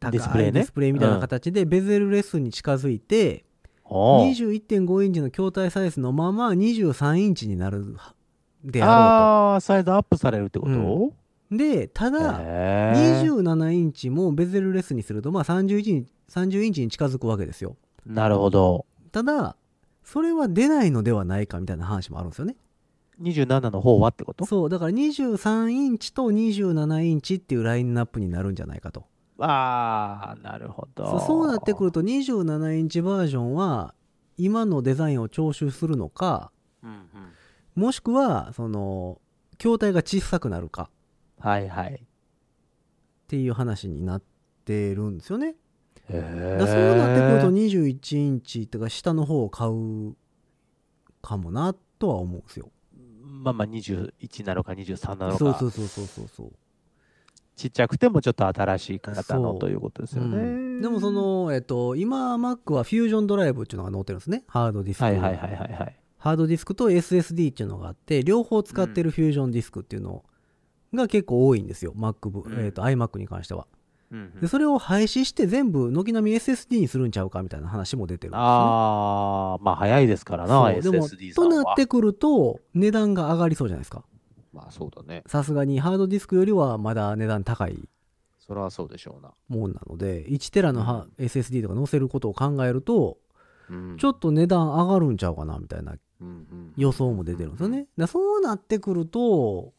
[0.00, 3.44] 高いディスプレイみたいな形でベゼルレスに近づいて、
[3.92, 7.96] 21.5インチの筐体サイズのまま23インチになる
[8.64, 10.82] であああサイズアップされるってこと、うん。
[10.82, 13.22] ろうとでただへー。
[13.22, 17.76] 27インチもベゼルレスにするとまあ30インチに30インチに近づくわけですよ。
[18.06, 18.86] なるほど。
[19.10, 19.56] ただ
[20.02, 22.56] それは出ないのではないかみたいな話もあるんですよね。
[23.20, 24.46] 27の方はってこと？
[24.46, 29.04] そうだから23インチと27インチっていうラインナップになるんじゃないかと
[29.44, 31.18] ああ、なるほど。
[31.18, 33.94] そうそうなってくると27インチバージョンは
[34.36, 37.02] 今のデザインを踏襲するのかうんうん。
[37.82, 39.20] もしくはその
[39.58, 40.90] 筐体が小さくなるか
[41.38, 41.94] はいはい。
[41.94, 42.06] っ
[43.28, 44.22] ていう話になっ
[44.64, 45.54] てるんですよね
[46.10, 50.14] そうなってくると21インチとか下の方を買う
[51.22, 52.68] かもなとは思うんですよ
[53.22, 55.38] まあまあ21なのか23なのか。
[55.38, 56.52] そうそうそうそうそうそう
[57.62, 60.36] ちっちゃくてもちょっと新しい方のということですよね。
[60.36, 60.40] う。
[60.40, 64.42] んでもそ、のえっと今 Mac はフュージョンドライブっていうのが載ってるんですね。
[64.48, 65.96] ハードディスク、はいはいはいはいはい。
[66.18, 70.24] ハードディスクと SSD っていうのがあって両方使ってるフュージョンディスクっていうの
[70.92, 71.94] が結構多いんですよ。
[71.96, 72.64] MacBook、うん。
[72.64, 73.68] えっと iMac に関しては。
[74.10, 78.44] うんでそれを廃止して全部軒並み SSD にするんちゃうかみたいな話も出てるんですよね。
[78.44, 80.82] ああ、まあ早いですからな、そう。
[80.82, 81.34] でも SSD。
[81.34, 84.02] となってくると値段が上がりそうじゃないですか
[84.52, 85.22] まあそうだね。
[85.26, 87.88] さすがにハードディスクよりはまだ値段高い
[88.38, 89.32] それはそうでしょうな。
[89.48, 93.18] もんなので1テラのは SSD とか載せることを考えると
[93.70, 97.86] うんちょっと値段上がるんちゃうかなみたいなうんうん予想も出てるんですよね。
[97.96, 99.72] だそうなってくると、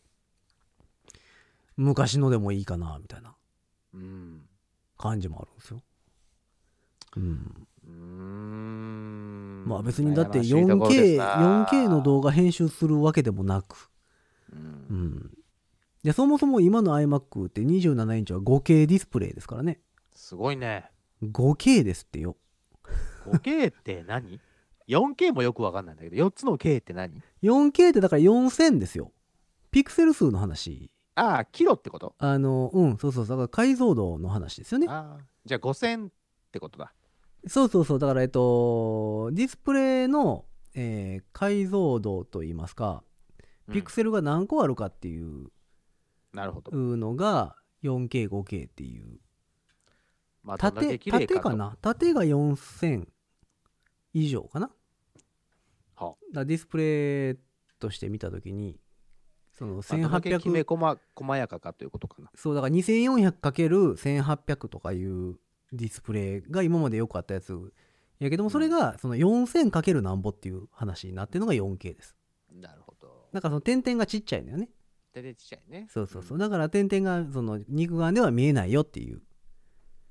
[1.78, 3.34] 昔のでもいいかな、みたいな
[3.94, 4.42] うん。
[4.98, 5.82] 感じもあるんですよ。
[7.18, 7.68] うん。
[7.86, 13.90] うーんまあ別にだって悩ましいところです 4K、な 4K の動画編集するわけでもなく、
[14.54, 15.38] ううんん。
[16.04, 19.80] で、そもそも今の iMac って27インチは 5K ディスプレイですからね。
[20.14, 20.90] すごいね。
[21.24, 22.36] 5K ですってよ。
[23.26, 24.40] 5K って何
[24.88, 29.12] ?4K もよくわかんないんだけど、4つの K って何？4K ってだから4000ですよ。
[29.72, 30.92] ピクセル数の話。
[31.16, 32.16] ああ、キロってこと？
[32.18, 34.88] あの、うん、そうそう、だから解像度の話ですよね。
[34.90, 36.12] ああ、じゃあ5000っ
[36.52, 36.94] てことだ。
[37.48, 38.00] そうそうそう。
[38.00, 40.46] だから、えっと、ディスプレイの、
[40.76, 43.13] えー解像度といいますか、うん
[43.72, 45.48] ピクセルが何個あるかっていう
[46.34, 46.72] なるほど。
[46.76, 49.20] のが 4K、5K っていう。
[50.58, 51.78] 縦、縦かな？
[51.82, 53.08] 縦が4000
[54.14, 54.70] 以上かな？
[55.96, 57.38] はだディスプレイ
[57.80, 58.78] として見たときに、
[59.54, 62.30] そのまあどんだけきめ1800、細細やかかということかな。
[62.36, 65.36] そう、だから 2400×1800 とかいう
[65.72, 67.58] ディスプレイが今までよくあったやつ
[68.20, 72.18] やけども、それがその 4000× なんぼっていう話になってるのが 4K です。
[72.52, 72.93] なるほど。
[73.34, 74.70] だからその点々がちっちゃいのよね。
[75.12, 75.88] 手でちっちゃいね。
[75.90, 76.38] そうそうそう。
[76.38, 79.20] んだから点々がその肉眼では見えないよっていう、っ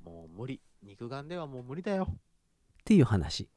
[0.05, 0.61] もう無理。
[0.83, 2.09] 肉眼ではもう無理だよ。
[2.85, 3.49] ていう話。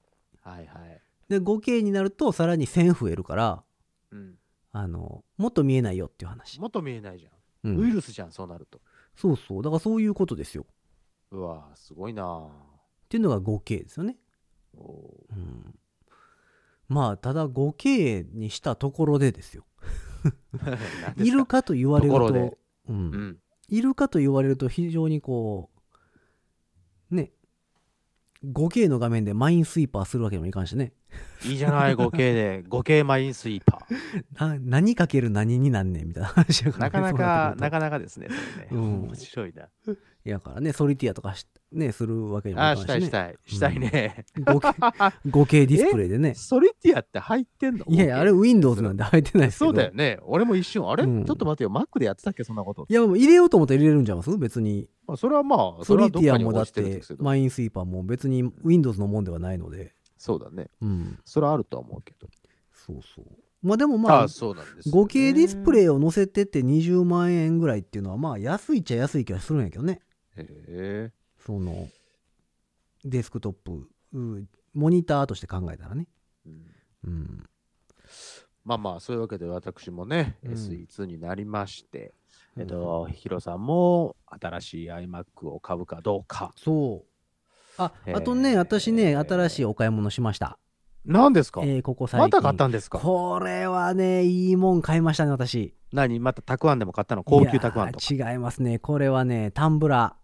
[0.42, 1.02] はいはい。
[1.28, 3.64] で、5K になるとさらに1000増えるから、
[4.12, 4.36] うん。
[4.72, 6.60] あの、もっと見えないよっていう話。
[6.60, 7.30] もっと見えないじゃ。
[7.64, 8.80] うんんウイルスじゃん、そうなると。
[9.16, 9.64] そうそう。
[9.64, 10.66] だからそういうことですよ。
[11.32, 12.48] うわすごいな
[13.10, 14.18] ていうのが 5K ですよね。
[14.78, 15.45] おうん。
[16.88, 19.66] まあ、ただ 5K にしたところでですよ。
[21.18, 22.58] いるかと言われると、ところで
[22.90, 22.94] う。
[22.94, 23.38] うんん。
[23.68, 25.70] いるかと言われると非常にこ
[27.12, 27.32] う、ね、
[28.44, 30.94] 5K の画面でマインスイーパーするわけにもいかんしね。
[31.46, 33.75] いいじゃない 5K で 5K マインスイーパ
[34.40, 37.72] な何かける何になんねんみたいな話やーから、なかなかなか。
[37.72, 39.02] かなかですねそれね、うん。
[39.08, 39.68] 面白いな。
[40.24, 42.96] やからね、ソリティアとかしね、するわけにもいあかんし、ね。
[42.96, 43.36] ーしたいしたい。
[43.46, 46.34] したいね、5K, 5K ディスプレイでね。
[46.34, 47.86] ソリティアって入ってんの？
[47.88, 49.60] いやいや、あれ Windows なんで入ってないです。
[49.60, 50.18] そうだよね。
[50.24, 51.26] 俺も一瞬あれ、うん。
[51.26, 51.70] ちょっと待ってよ。
[51.70, 52.88] Mac でやってたっけそんなこと。
[52.90, 54.36] いや、もう入れようと思ったら入れれるんちゃいます？
[54.38, 54.88] 別に。
[55.06, 59.94] まあそれはまあそソリティアもだってマインスイーパーも別に Windows のもんではないので。
[60.18, 60.70] そうだね。
[60.82, 61.20] うん。
[61.24, 62.28] それはあるとは思うけど。
[62.74, 63.26] そうそう。
[63.66, 70.02] まあでもまあああ、そうなんですよね、5K ディスプレイイを載せてって20万円ぐらいっていうのは、まあ安いっちゃ安い気はするんやけどね。
[70.36, 71.88] へえその、
[73.04, 76.08] デスクトップ、うんモニターとして考えたらね。
[76.46, 76.66] うん
[77.06, 77.46] うん。
[78.66, 82.14] まあまあそういうわけで私もね、うん SE2 になりまして
[82.58, 86.54] えっと、ヒロさんも新しい iMac を買うかどうか。
[86.56, 87.16] そう。
[87.78, 90.58] あ、あとね、私ね、新しいお買い物しました。
[91.06, 92.26] 何ですか、えーここ最近。
[92.26, 93.00] また買ったんですか？
[93.00, 95.74] これはね、いいもん買いましたね、私。
[95.94, 96.20] 何？
[96.20, 97.24] またたくあんでも買ったの？
[97.24, 98.80] 高級たくあんと違いますね。
[98.80, 100.16] これはね、タンブラ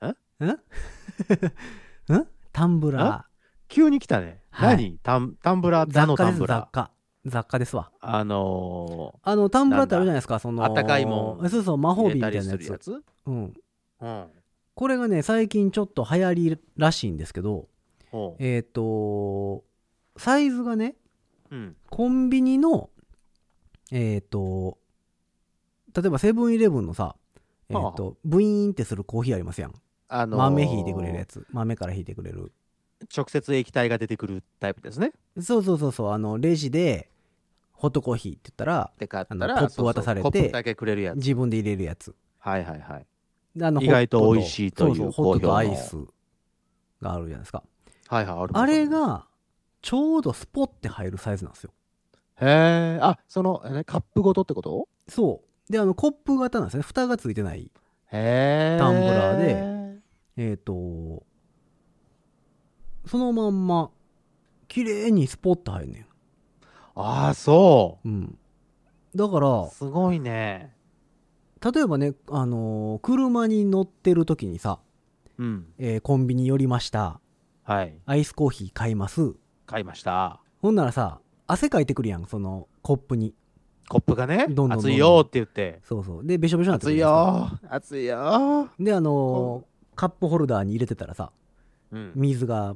[0.00, 0.14] ー。
[0.40, 0.46] え？
[0.46, 0.58] んん
[2.52, 3.26] タンブラ
[3.68, 4.42] 急に来たね。
[4.50, 4.98] はい何？
[5.02, 5.92] タンタンブラーー。
[5.92, 6.60] ザのタンブラー。
[6.62, 6.90] 雑貨。
[7.26, 7.90] 雑貨ですわ。
[8.00, 10.64] あのあの、タンブラーってあるじゃないですか、その。
[10.64, 13.02] あったかいもんそうそう、魔ー、法瓶みたいなやつ。
[13.26, 13.54] うん。
[14.00, 14.26] うん。
[14.74, 17.68] これがね、最近ちょっと流行りらしいんですけど、
[18.38, 19.64] えっ、と、
[20.16, 20.96] サイズがね、
[21.50, 21.76] うん。
[21.88, 22.90] コンビニの、
[23.90, 24.78] えっ、と、
[25.94, 27.16] 例えばセブンイレブンのさ、
[27.68, 29.74] えっ、はあと、ブイーンってするコーヒーありますやん。
[30.08, 31.46] あのー豆引いてくれるやつ。
[31.52, 32.52] 豆から引いてくれる。
[33.16, 35.12] 直接液体が出てくるタイプですね。
[35.40, 37.10] そうそうそうそう、あの、レジで、
[37.72, 41.16] ホットコーヒーって言ったらっ、て買ったら、ップ渡されてだけくれるやつ。
[41.16, 42.14] 自分で入れるやつ。
[42.38, 43.06] はいはいはい。
[43.56, 45.96] であの意外と美味しいというホットとアイス
[47.00, 47.62] があるじゃないですか
[48.10, 49.26] はいはい、あるあれが
[49.82, 51.70] ちょうどスポッて入るサイズなんですよ。
[52.40, 54.88] へえ、あ、その、えカップごとってこと？
[55.08, 55.72] そう。
[55.72, 56.82] であのコップ型なんですね。
[56.82, 57.70] 蓋がついてない
[58.12, 58.78] へえ。
[58.80, 60.00] タンブラー
[60.36, 61.22] えっ、と
[63.06, 63.90] そのまんま
[64.66, 66.06] 綺麗にスポッと入んね
[66.96, 68.38] ああ、そんうん。
[69.14, 69.70] だからう。
[69.70, 70.74] すごいね。
[71.62, 74.80] 例えばね、あのー車に乗ってる時にさ、
[75.38, 75.66] うん。
[75.78, 77.20] えーコンビニ寄りました
[77.70, 77.94] はい。
[78.04, 79.32] アイスコーヒー買います
[79.64, 80.40] 買いました。
[80.60, 83.32] ほんならさ汗かいてくるやんそのコップに
[83.88, 85.78] コップがね、どんどん熱いよって言って。
[85.84, 91.30] そうそうでべしょべしょになってくる熱いよ熱いよであのーカップホルダーに入れてたらさ
[91.92, 92.12] うん。
[92.16, 92.74] 水が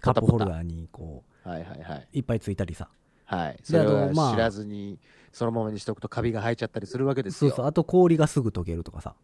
[0.00, 1.98] カップホルダーにこはいはいはい。
[2.12, 2.88] ういっぱいついたりさ
[3.24, 3.60] はい。
[3.62, 4.98] それあのまあは知らずに、
[5.32, 7.50] そのままにしとくとカビが生えちゃったりするわけですよ。
[7.50, 9.14] そうそうあと氷がすぐ溶けるとかさ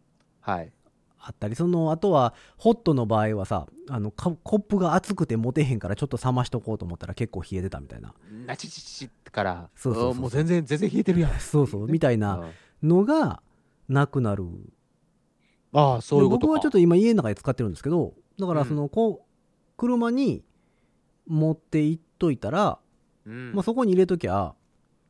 [0.40, 0.70] はい。
[1.26, 8.14] あったりそのあとはホットの場合はさあのカコップが熱くて持てへんからちょっと冷ましとこうと思ったら結構冷えてたみたいな。
[8.46, 11.40] なちちちってから、そうそうもう全然、全然冷えてるやん。
[11.40, 12.50] そうそうみたいなうん
[12.84, 13.42] のが
[13.88, 14.44] なくなる。
[15.72, 20.44] ああ、そういうこと僕はちょっと今家の中で使ってるんですけどだからそのこう車に
[21.26, 22.78] 持って行っといたら、
[23.26, 24.54] うん、まあ、そこに入れときゃ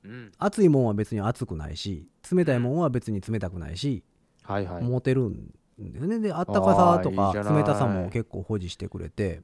[0.05, 0.33] うん。
[0.39, 4.05] 熱いもんは別に熱くないし冷たいもんは別に冷たくないし、
[4.43, 4.85] はいはい。
[4.85, 9.43] 持てるんだよねであったかさとか冷たさも結構保持してくれて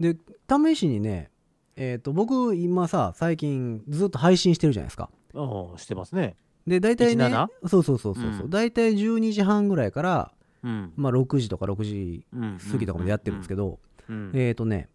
[0.00, 0.16] で
[0.48, 1.30] 試しにね
[1.76, 6.36] えっ、と僕今さ最近ずっと配信してるじゃないですかうん、してますね。
[6.66, 7.48] で大体ね 17?
[7.66, 10.32] そうそうそうそうそう、うん大体12時半ぐらいから、
[10.62, 10.92] うん。
[10.96, 12.58] まあ、6時とか6時うん。
[12.58, 14.32] 過ぎとかまでやってるんですけど、うん。
[14.34, 14.88] えっ、とね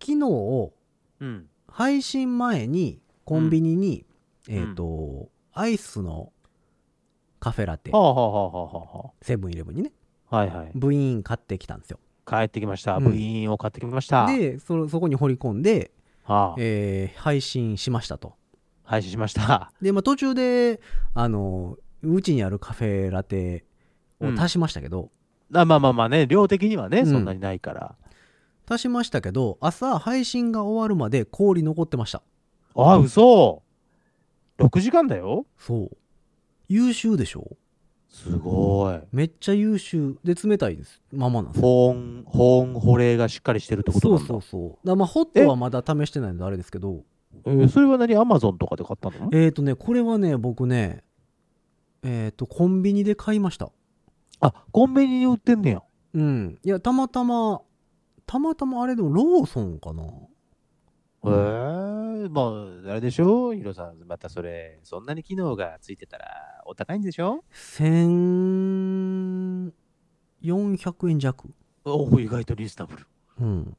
[0.00, 0.70] 昨日
[1.20, 1.46] うん。
[1.68, 4.04] 配信前にコンビニに、
[4.48, 6.32] んえっ、と、アイスの
[7.48, 9.92] カフェラテはあはあはあはあはセブンイレブンにね
[10.30, 10.36] あ。
[10.36, 10.70] はいはい。
[10.74, 12.96] 部員買ってきたんですよ帰ってきました。
[12.96, 14.26] うん部員を買ってきました。
[14.26, 15.92] でそそこに掘り込んで、
[16.24, 18.34] はあ、えー配信しましたと
[18.82, 19.72] 配信しました。
[19.80, 20.80] で、まあ、途中で
[21.14, 23.64] あのうちにあるカフェラテ
[24.20, 25.10] を足しましたけど、
[25.54, 27.96] あまあまあまあね、量的にはね、うんそんなにないから。
[28.70, 32.22] 足しましたけど朝配信が終わるまで氷残ってました
[32.74, 33.62] ああ、嘘
[34.58, 35.96] !6 時間だよそう
[36.68, 37.56] 優秀でしょ？
[38.10, 39.00] すごい。
[39.12, 41.02] めっちゃ優秀で冷たいです。
[41.12, 41.62] ままなんです。
[41.62, 44.28] よ保温、保温、保冷がしっかりしてるってことそうなんだ。
[44.28, 47.04] そうそうだからまあホットはまだ試してないのであれですけど。
[47.44, 48.16] えーそれは何？
[48.16, 49.28] アマゾンとかで買ったの？
[49.32, 51.04] えっ、ー、とねこれはね僕ね
[52.02, 53.70] えっ、とコンビニで買いました。
[54.40, 55.82] あ、コンビニに売ってんねや。
[56.14, 56.58] うん。
[56.64, 57.60] いやたまたま
[58.26, 60.02] たまたまあれでもローソンかな
[61.24, 66.26] へえまあ、あれでしょヒロさん、またそれ、そんなに機能がついてたら
[66.66, 67.44] お高いんでしょ
[70.42, 71.48] ？1400円弱。
[71.84, 73.06] おお、意外とリーズナブル。
[73.40, 73.76] うん。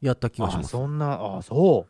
[0.00, 0.70] やった気がしあ、ます。
[0.70, 1.86] そんな、あ、そ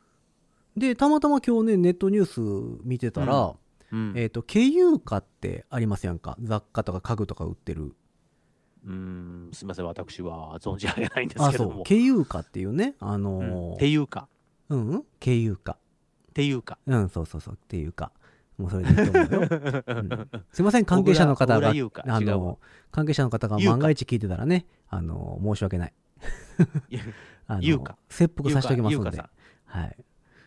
[0.77, 3.57] でたまたま今日ねネットニュース見てたら、う。
[3.93, 4.13] うん。
[4.17, 6.37] えっ、とケユーカってありますやんか？
[6.43, 7.95] 雑貨とか家具とか売ってる。
[8.85, 11.75] うーん、すみません、私は存じ上げないんですあけども。
[11.77, 11.85] そう。
[11.85, 14.29] ケユーカっていうねあうんのーっていうか、
[14.75, 15.77] うん、うん、ケユーカっ
[16.35, 16.79] ていうか。
[16.87, 17.55] うんそうそうそう。
[17.55, 18.13] っていうか。
[18.59, 20.31] もうそれでいいと思うよ、うん。
[20.53, 21.73] すいません関係者の方があ
[22.21, 22.59] の
[22.93, 25.93] 関係者の方が万が一聞いてたらねあの申し訳ない。
[27.47, 29.23] あの切腹させておきますので。
[29.67, 29.97] はい。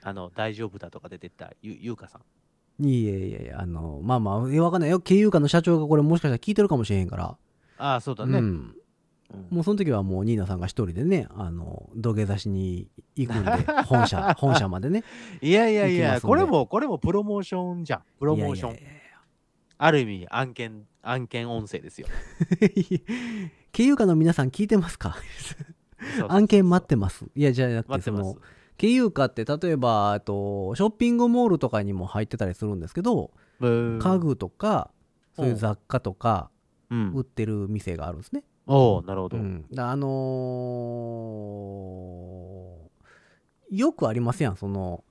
[0.03, 2.85] あの、大丈夫だとか出てったゆゆうかさん。
[2.85, 4.99] いえいえいえあのまあまあわかんないよ。
[4.99, 7.37] ケユーカの社長がこれもしかしたら聞いてるかもしれへんから。
[7.77, 8.39] ああ、そうだね。
[8.39, 8.75] うんうん
[9.49, 13.51] もうその時はもうニーナさんが一人でねあの土下座しに行くんで
[13.85, 15.03] 本社本社までね
[15.41, 18.01] いやいやいや、これも、これもプロモーションじゃん。
[18.19, 18.77] プロモーション。
[19.77, 22.07] ある意味、案件、案件音声ですよ。
[23.71, 25.15] ケユーカの皆さん聞いてますか？
[26.29, 28.37] 案件待ってますいやじゃなくてその。
[28.77, 34.91] ケユーカって例えばあとショッピングモールとかにも入ってたりするんですけど家家具とか
[35.35, 36.51] そういううん雑貨とか
[36.91, 37.21] うん売。
[37.21, 39.37] ってる店があるんですね、おおなるほど。
[39.37, 45.03] うん、だあのーよくありますやんその、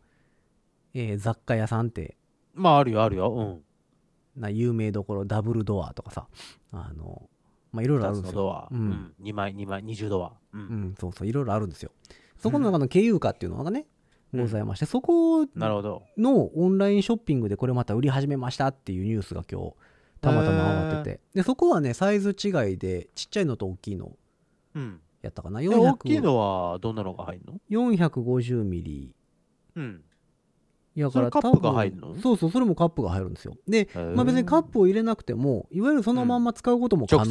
[0.94, 2.16] えー雑貨屋さんって
[2.54, 3.62] まあ、あるよ、あるよ。
[4.36, 4.40] うん。
[4.40, 6.26] な有名どころダブルドアとかさ
[6.72, 7.28] あの
[7.72, 8.68] まあいろいろあるんですよドア。
[8.70, 9.14] ううんん。
[9.22, 10.32] 2枚、2枚、20ドア。
[10.52, 10.58] う。
[10.58, 11.90] うんん、そうそういろいろあるんですよ
[12.38, 16.02] そこの中の経由価っていうのがね、うんございましてそこなるほど。
[16.18, 19.74] のオンラインショッピングでこれまた売り始めましたっていうニュースが今日
[20.20, 24.12] たまたま上がっててでそこはねサイズ違いでちっちゃいのと大きいの
[24.74, 25.00] うん。
[25.22, 25.60] やったかな？
[25.60, 29.14] で大きい400のはどんなのが入るの？450ミリ。
[29.74, 30.02] うん。
[30.94, 32.14] やからそれカップが入るの？
[32.22, 33.56] そうそうそれもカップが入るんですよ。
[33.66, 37.24] で、まあ、別にカップを入れなくてもいわゆるそのまんま使うことも可能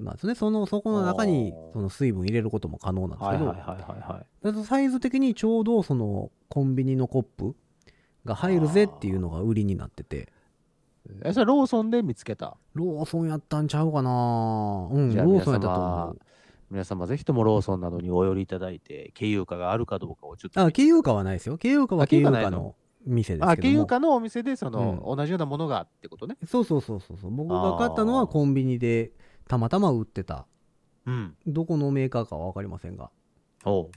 [0.00, 4.44] なんですね、そのそこの中にその水分入れることも可能なんですけど、はいはいはいはいはい。
[4.44, 7.56] だからサイズ的にちょうどそのコンビニのコップ
[8.24, 10.32] が入るぜっていうのが売りになってて
[11.24, 12.56] え、それローソンで見つけた？
[12.74, 14.10] ローソンやったんちゃうかな。
[14.10, 16.18] うんローソンやったと思う。
[16.70, 20.60] 皆様ぜひともローソンなどにお寄りいただいて、経由価があるかどうかをちょっと。
[20.60, 21.58] あ経由価はないですよ。
[21.58, 22.74] 経由価はあ経由価の？
[23.04, 23.74] 店ですあ、けども。
[23.74, 26.36] 経由価のお店でその、同じようなものがってことね？
[26.46, 27.30] そうそうそうそうそう。
[27.30, 29.10] 僕が買ったのはコンビニで
[29.48, 30.46] たまたま売ってた。
[31.06, 31.34] うん。
[31.46, 33.10] どこのメーカーかは分かりませんが。
[33.64, 33.90] おう。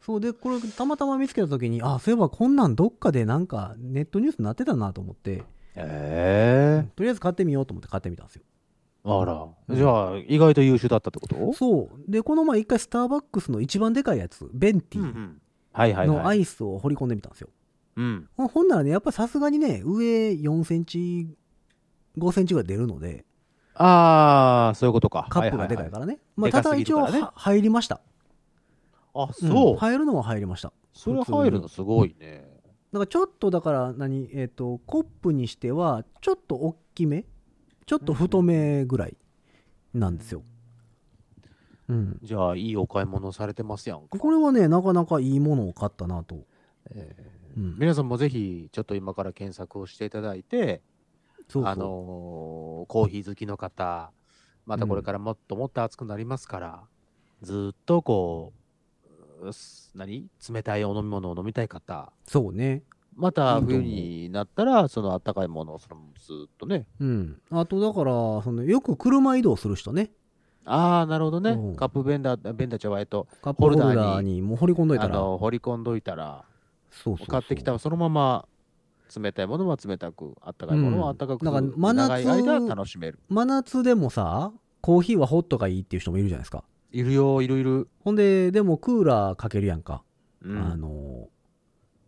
[0.00, 5.44] そうでこれたまたま見つけた時にあそういえばこんなんどっかでなんかネットニュースになってたなと思って
[5.76, 8.42] えとりあえず買ってみようと思って買ってみたんですよ
[9.06, 9.46] えあら。
[9.68, 11.52] うんじゃあ、意外と優秀だったってこと？
[11.52, 15.32] そうでこの前一回スターバックスの一番でかいやつベンティ。
[15.72, 16.26] はいはいのはい。
[16.26, 17.48] アイスを掘り込んでみたんですよ、
[17.96, 18.28] うん。
[18.36, 21.28] ほほんならねやっぱさすがにね上4センチ
[22.16, 23.24] 5センチぐらい出るので
[23.74, 25.26] ああ、そういうことか。
[25.28, 25.90] カップがでかいら。
[25.90, 28.00] からね、まあ、でかただ一応すぎるからねは入りました
[29.14, 29.74] あ、そう。
[29.74, 32.53] ん入るのは入りましたそれ入るのすごいね。
[32.94, 37.24] だからちょっとだから何えっ、とコップにしてはちょっと大きめ
[37.86, 39.16] ちょっと太めぐらい
[39.92, 40.42] なんですよ。
[41.88, 42.18] うん。
[42.22, 44.16] じゃあ、いいお買い物されてますやんか。
[44.16, 46.46] これはねなかなかいいものを買ったなと、
[46.90, 47.60] えー。
[47.60, 50.80] うん、皆さんもぜひ、ちょっと今から検索をしていただいて、
[51.56, 54.12] あのーコーヒー好きの方、
[54.66, 56.84] またこれからもっともっと暑くなりますから、
[57.42, 58.63] ずっとこう、
[59.94, 60.26] 何？
[60.48, 62.82] 冷たいお飲み物を飲みたい方、そうね。
[63.16, 66.86] また冬になったら、そのあったかいものをそのずっとね。
[67.00, 67.40] うん。
[67.50, 68.10] あとだから
[68.42, 70.10] そのよく車移動する人ね。
[70.64, 71.50] ああ、なるほどね。
[71.50, 71.76] うん。
[71.76, 75.14] カップベンダー、ベンダーちゃうわえっと、カップホルダーーにもう掘り込んどいたら。
[75.14, 76.44] あの、掘り込んどいたら、
[76.90, 77.26] そうそうそう。
[77.28, 78.46] 買ってきたらそのまま、
[79.14, 83.18] 冷たいものは冷たく、あったかいものはあったかく、うんだから真夏長い間楽しめる。
[83.28, 86.64] 真夏でもさコーヒーはホットがいいっていう人もいるじゃないですか
[86.94, 87.88] いるよ、いるいる。
[88.00, 90.04] ほんででもクーラーかけるやんか、
[90.42, 91.28] うん、あの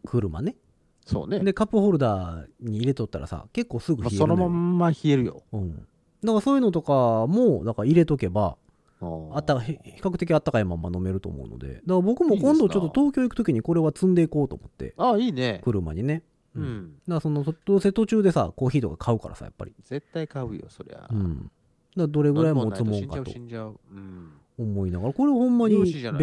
[0.07, 0.57] 車ね
[1.05, 1.41] そうね。
[1.41, 5.43] でカップホルダーに入れとったらさ結構すぐ冷えるのよ、まんま冷えるよ。
[5.53, 5.74] うん、
[6.22, 8.57] だからそういうのとかもだから入れとけば
[9.01, 15.61] あった比較的あったかいまま飲めると思うのでだから僕も今度ちょっと東京行く時にこれは積んでいこうと思ってああ、いいね。
[15.64, 16.22] 車にね、
[16.55, 16.61] う。
[16.61, 21.09] だからそのそどうせ途中でさコーヒーとか買うからさやっぱり、絶対買うよ、そりゃ。
[21.11, 21.51] うん、だか
[21.97, 23.80] らどれぐらい持つも死んじゃう、んかと死んじゃう。
[23.91, 24.30] うん。
[24.59, 25.90] 思いながらこれほんまに便利。
[25.90, 26.18] いいじゃな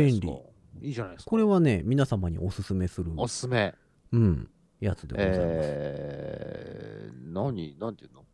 [1.11, 1.29] いですか。
[1.29, 3.73] これはね皆様におすすめするおすすめ。
[4.11, 8.25] うん、やつでございます、えー、何、なんていうの？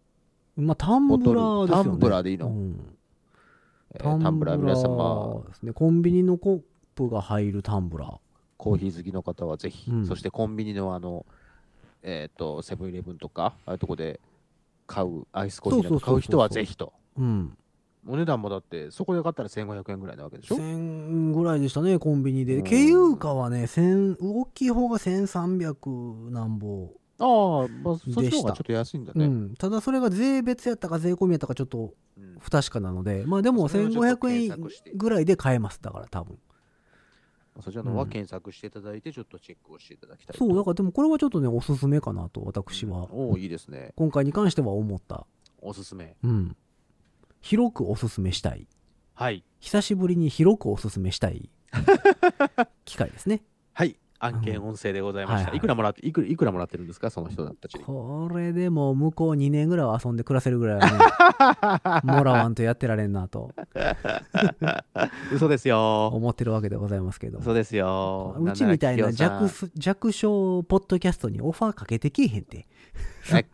[0.58, 1.90] まあタンブラーですよね。
[1.90, 2.48] タンブラーでいいの？
[2.48, 2.98] うん。
[3.94, 5.74] えータンブラー皆様、ですね。
[5.74, 6.62] コンビニのコッ
[6.96, 8.18] プが入るタンブラー。
[8.58, 10.06] コーヒー好きの方はぜひ、うん。
[10.06, 11.26] そしてコンビニのあの、
[12.04, 14.20] えっ、と、セブンイレブンとか、ああいうとこで
[14.86, 16.94] 買う、アイスコーヒーなど買う人はぜひと。
[17.18, 17.58] うん
[18.08, 22.58] お値段もだって、そこで買ったら1500円ぐらいなわけでしょ？1000ぐらいでしたねコンビニで。
[22.58, 22.64] うん。
[22.64, 26.90] 経由価はね1000大きい方が1300なんぼ、
[27.20, 29.26] ああ、まあ、そっちの方がちょっと安いんだね。
[29.26, 32.38] うん、ただそれが税別やったか税込みやったかちょっとうん。
[32.40, 36.38] 不確かなのでまあでもそれはちょっと1500円ぐらいで買えますだから多分。
[37.62, 38.10] そちらの方はうん。
[38.10, 40.40] 検索していただいて、ちょっとチェックをしていただきたいと。
[40.40, 43.92] そうだからでもこれはちょっとねおすすめかなと私は、おおいいですね。
[43.98, 45.28] 今回に関しては思った。
[45.62, 46.16] おすすめ。
[46.24, 46.56] うん
[47.42, 48.68] 広くおすすめしたい
[49.14, 49.44] はい。
[49.60, 51.50] 久しぶりに広くおすすめしたい
[52.86, 53.42] 機会ですねはい。
[54.20, 55.36] 案件音声でございました。
[55.36, 57.84] はいはいいくらもらって、いくいくらもらってるんですか、その人たちに。
[57.84, 63.52] これでも向こう2年ぐらいは遊んで暮らせるぐらいはね もらわんとやってられんなと
[65.34, 66.08] 嘘ですよ。
[66.08, 68.36] 思ってるわけでございますけど嘘ですよ。
[68.40, 72.68] うちみたいな弱す弱小ポッドキャストにオファーかけてきへんて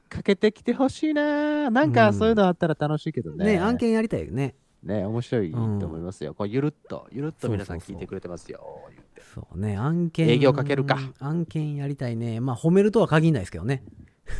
[0.09, 1.69] かけてきてほしいな。
[1.69, 3.45] なんかそういうのあったら楽しいけどね。
[3.45, 4.55] ね案件やりたいよね
[4.85, 6.33] ね、面白いとうん思いますよ。
[6.33, 8.61] こうゆるっと、ゆるっと皆さん聞いてくれてますよ。
[8.89, 13.83] 言ってそうね案件営業かけるか案件やりたいねまあ褒めるとは限らないですけどね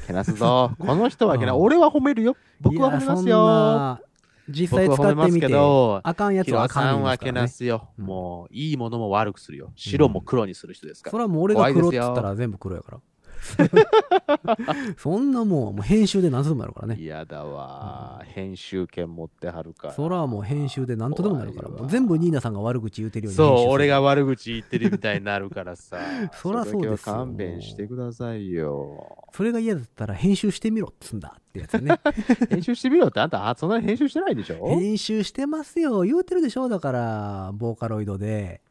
[0.07, 0.71] けなすぞ。
[0.79, 2.35] この人はけな、うん俺は褒めるよ。
[2.61, 3.47] 僕は褒めますよ。
[3.47, 4.01] な
[4.47, 7.89] 実際使ってみてど、あかんやつはあかんねんさんはけなすよ。
[7.97, 9.71] うんもう、いいものも悪くするよ。
[9.75, 11.11] 白も黒にする人ですから。
[11.11, 12.99] それはもう俺が黒っつ怖いですよったら全部黒やから
[14.97, 16.97] そんなもんもう編集で何とでもなるからね。
[16.99, 19.93] 嫌だわ、編集権持ってはるから。
[19.93, 21.69] そらもう編集で何とでもなるから。
[21.87, 25.97] 全部ニーナさんが悪口言うてるようにそう、る俺が悪口言ってるみたいになるからさ。
[26.33, 29.25] そらそうです勘弁してくださいよ。
[29.33, 31.99] それが嫌だったら編集してみろっつんだってやつね。
[32.49, 34.67] 編集してみろって、あんた、あそんなに編集してないでしょ？
[34.67, 38.61] 編集してますよ言うてるでしょだからボーカロイドで。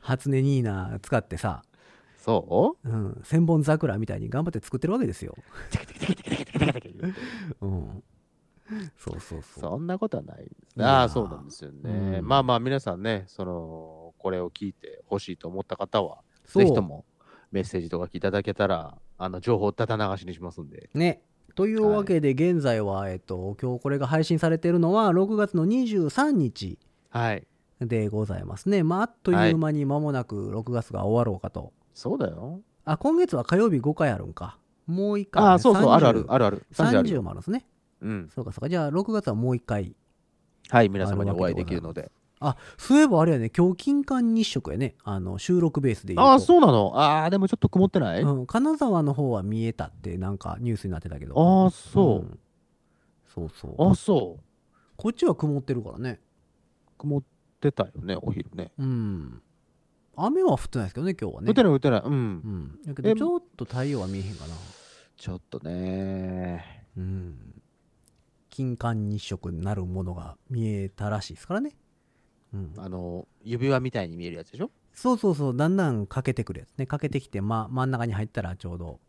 [0.00, 1.62] 初音ニーナ使ってさ
[2.22, 2.88] そう？
[2.88, 5.34] ん、千本桜みたいに頑張って作ってるわけですよ。
[7.60, 8.04] うん。
[8.96, 9.60] そうそうそう。
[9.60, 10.84] そんなことはないですね。
[10.84, 12.18] ああ、そうなんですよね。
[12.18, 17.04] うんまあまあ、皆さんね、その、これを聞いてほしいと思った方は、ぜひとも
[17.50, 20.90] メッセージとかいただけたら、あの、情報をただ流しにしますんで。
[20.94, 21.22] ね。
[21.56, 26.78] というわけで、現在は、えっと、今日これが配信されているのは、6月の23日
[27.10, 27.46] はい。
[27.80, 28.84] でございますね。
[28.84, 31.72] まあ、あっという間に間もなく6月が終わろうかと。
[31.94, 32.60] そうだよ。
[32.84, 34.58] あ、今月は火曜日5回あるんか。
[34.86, 35.48] もう1回、ね。
[35.48, 36.66] ああ、そうそう、30あるある、あるある。
[36.72, 37.22] 30ある30よ。
[37.22, 37.66] もあるんですね。
[38.00, 38.28] うん。
[38.34, 38.68] そうかそうか。
[38.68, 39.94] じゃあ、6月はもう1回。
[40.68, 42.10] はい、皆様にお会いできるので。
[42.40, 44.96] あ、そういえばあれやね、今日金環日食やね。
[45.04, 46.30] あの、収録ベースで言うと。
[46.32, 46.92] ああ、そうなの？
[46.98, 52.26] ああ、でもちょっと曇ってない、あうん、金沢の方は見えたってなんかニュースになってたけどあ、そう。
[52.26, 52.38] ん
[53.28, 54.42] そうそうあそう。
[54.96, 56.20] こっちは曇ってるからね
[56.98, 57.22] 曇っ
[57.60, 58.72] てたよね、お昼ね。
[58.76, 59.42] うん
[60.16, 61.48] 雨は降ってないですけどね今日はね。
[61.48, 62.02] 降ってない、降ってない。
[62.04, 62.12] うん。
[62.12, 62.16] う。
[62.16, 62.78] ん。
[62.86, 64.54] だけえどちょっと太陽は見えへんかな。
[65.16, 66.86] ちょっとね。
[66.96, 67.62] うん。
[68.50, 71.74] 金環日食になるものが見えたらしいですからね。
[72.52, 72.74] うん。
[72.76, 74.70] あの、指輪みたいに見えるやつでしょ？
[74.92, 76.84] そうそうそうだんだん欠けてくるやつね。
[76.86, 79.00] 欠けてきて、ま、真ん中に入ったらちょうど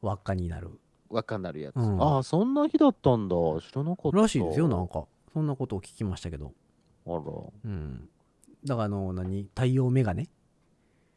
[0.00, 0.70] 輪っかになる。
[1.10, 1.76] 輪っかになるやつ。
[1.76, 2.00] うん。
[2.02, 3.36] ああ、そんな日だったんだ。
[3.60, 4.16] 知らなかった。
[4.18, 5.04] らしいですよなんか。
[5.34, 6.54] そんなことを聞きましたけど。
[7.06, 7.20] あら。
[7.64, 8.08] うん。
[8.64, 9.42] だからあの何？
[9.54, 10.30] 太陽メガネ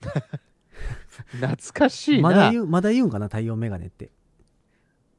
[1.40, 2.30] 懐かしいな。
[2.30, 4.12] まだ言うまだ言うんかな太陽メガネって、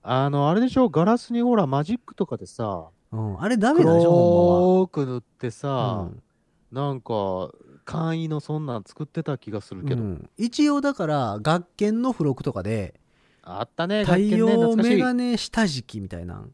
[0.02, 0.88] あの、あれでしょ？
[0.88, 6.10] ガラスにほら、マジックとかでさ、うん、あれダメなんでしょく塗ってさは、、
[6.72, 7.52] なんか、
[7.84, 10.02] 簡易のそんなん作ってた気がするけど。
[10.02, 10.08] うん。
[10.10, 13.00] うん一応だから学研の付録とかで
[13.42, 16.52] あったね、太陽メガネ下敷きみたいなん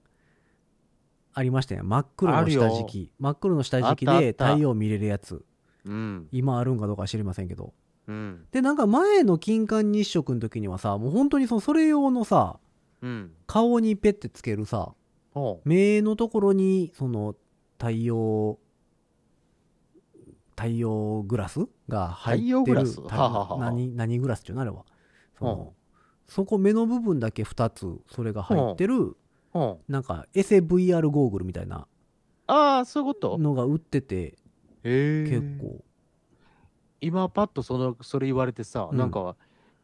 [1.35, 1.85] ありましたよ。
[1.85, 3.13] 真っ黒の下敷き。
[3.19, 5.45] 真っ黒の下敷きで太陽見れるやつ。
[5.85, 6.29] うん。
[6.33, 7.73] 今あるんかどうかは知りませんけど
[8.09, 8.47] うん。
[8.51, 12.59] でなんか前の金環日食の時にはさもう本当にそのそれ用のさ
[13.03, 13.31] うん。
[13.47, 14.93] 顔にペッてつけるさ
[15.33, 17.37] ほ目のところにその
[17.79, 18.59] 太陽
[20.57, 22.83] 太陽グラスが入ってる
[23.61, 24.85] 何何グラスっていうのあれは。
[25.39, 25.75] その、ほ
[26.27, 29.17] そこ目の部分だけ2つそれが入ってる
[29.87, 31.87] なんかエセ VR ゴーグルみたいな
[32.49, 33.39] ああ、そういうこと？
[33.39, 34.37] のが売ってて。
[34.83, 35.85] 結構
[37.01, 39.37] 今パッとそのそれ言われてさ、うん、なんか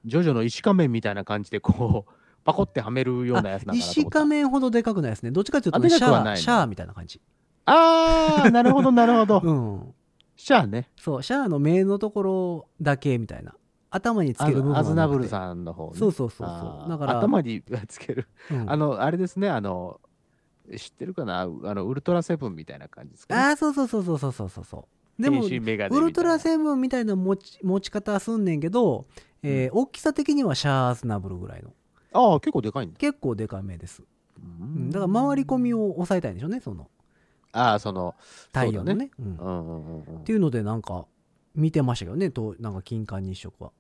[0.05, 2.13] ジョジョの石仮面みたいな感じでこう
[2.45, 5.31] パコってはめるようなやつなんかな石仮面ほどでかくないですね。
[5.31, 7.21] どっちかというと、ね、シャーシャーみたいな感じ。
[7.65, 9.95] ああなるほどなるほど、 うん、
[10.37, 10.91] シャーね。
[10.97, 13.55] そうシャーの目のところだけみたいな。
[13.91, 16.91] 頭につける部分アズナブルさんの方、ね、そうそうそうそう。
[16.91, 20.01] だから頭につける、うん、あのあれですねあの
[20.77, 21.43] 知ってるかな？
[21.43, 24.85] あのウルトラセブンみたいな感じですか、ね、ああそうそうそうそうそうそうそう。
[25.19, 29.07] でもウルトラセブンみたいな持ち持ち方はすんねんけど、
[29.43, 31.73] えー大きさ的にはシャースナブルぐらいの。
[32.13, 34.07] ああ結構でかいんだ、結構でかめです、う
[34.41, 34.91] うん。
[34.91, 36.89] だから回り込みを抑えたいんでしょうねその。
[37.53, 38.15] ああその
[38.53, 39.11] 太陽のね。
[39.17, 39.43] そううんだね。
[39.43, 39.47] うん。
[39.47, 41.07] うんうんうんっていうのでなんか
[41.55, 43.71] 見てましたけどねとなんか金環日食は。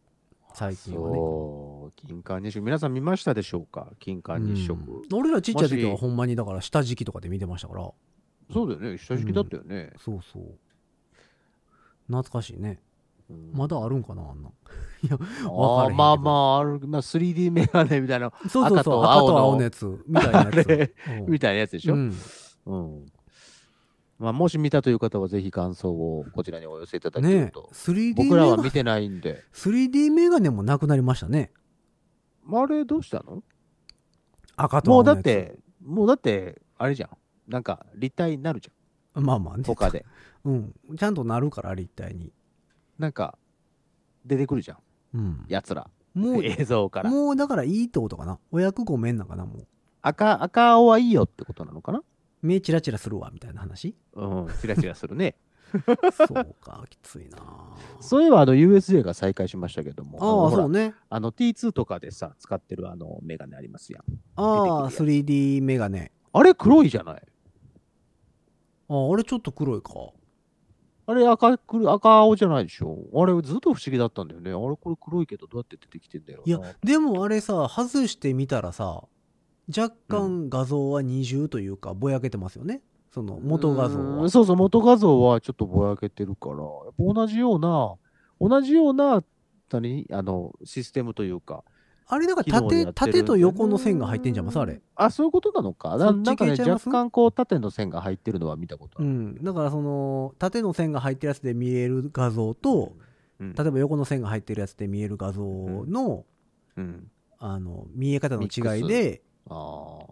[0.52, 1.16] 最近はね。
[1.16, 1.92] そう。
[2.06, 2.62] 金環日食。
[2.62, 3.88] 皆さん見ましたでしょうか？
[3.98, 5.18] 金環日食、うん。
[5.18, 7.90] 俺らちっちゃい時はほんまにだから下敷きとかで見てましたから。
[8.52, 8.98] そうだよね。
[8.98, 10.42] 下敷きだったよね、そうそう
[12.06, 12.80] 懐かしいね。
[13.30, 13.50] うん。
[13.52, 14.50] まだあるんかなあんな。
[15.48, 15.94] あわからへんけど。
[15.94, 19.62] ーまあまあある、まあ、3D メガネみたいなそうそうそう赤と青の。
[19.62, 20.94] やつみたいなやつ。
[21.28, 22.08] みたいなやつでしょ、ううん。
[22.08, 23.06] ん
[24.18, 29.42] まあ、もし見たという方はぜひ感想をこちらにお寄せいただけると、3D 僕らは見てないんで。
[29.52, 31.50] 3D メガネもなくなりましたね。
[32.50, 33.42] あれどうしたの？
[34.56, 35.16] 赤ともう青のやつ。
[35.16, 37.10] だってもうだってあれじゃん。
[37.50, 38.70] なんか立体になるじ
[39.14, 39.64] まあまあね。
[39.66, 40.06] ゃん他で
[40.44, 40.74] うん。
[40.98, 42.32] ちゃんとなるから立体に。
[42.98, 43.36] なんか
[44.24, 44.78] 出てくるじゃん。
[45.14, 45.44] うん。
[45.48, 45.88] やつら。
[46.14, 47.10] もう映像から。
[47.10, 48.38] もうだからいいってことかな。
[48.52, 49.66] お役ごめんなんかなもう。
[50.02, 52.02] 赤赤青はいいよってことなのかな？
[52.42, 53.96] 目チラチラするわみたいな話？
[54.12, 55.34] うんチラチラするね。
[56.14, 57.38] そうかきついな。
[58.00, 60.94] そういえばあの USJ が再開しましたけどもああそうね。
[61.08, 64.02] あの T2 とかでさ使ってるあのメガネありますやん。
[64.36, 66.12] ああ出てくる 3D メガネ。
[66.32, 67.22] あれ黒いじゃない？
[68.88, 69.94] あああれちょっと黒いか
[71.06, 72.98] あれ赤くる赤青じゃないでしょ？
[73.14, 74.50] あれずっと不思議だったんだよね。
[74.50, 79.02] あれこれ黒いけどどうやって出てきてんだよいやでもあれさ外してみたらさ
[79.68, 82.82] 若干画像は二重というかぼやけてますよね。
[83.12, 84.28] その元画像は。
[84.28, 87.94] そうそう、元画像はちょっとぼやけてるから、やっぱ同じような、
[88.40, 89.22] 同じような、
[89.70, 90.06] 何？
[90.10, 91.62] あの、システムというか。
[92.06, 94.58] あれなんか縦縦と横の線が入ってんじゃんます？
[94.58, 95.96] あれあ、そういうことなのか。
[95.96, 99.10] なんかね、若干こう縦の線が入ってるのは見たことあうる。
[99.10, 102.92] んだからその縦の線が入ってるやつで見える画像と
[103.40, 106.24] うん例えば横の線が入ってるやつで見える画像の,、
[106.76, 107.10] うん。
[107.38, 109.22] あの見え方の違いで。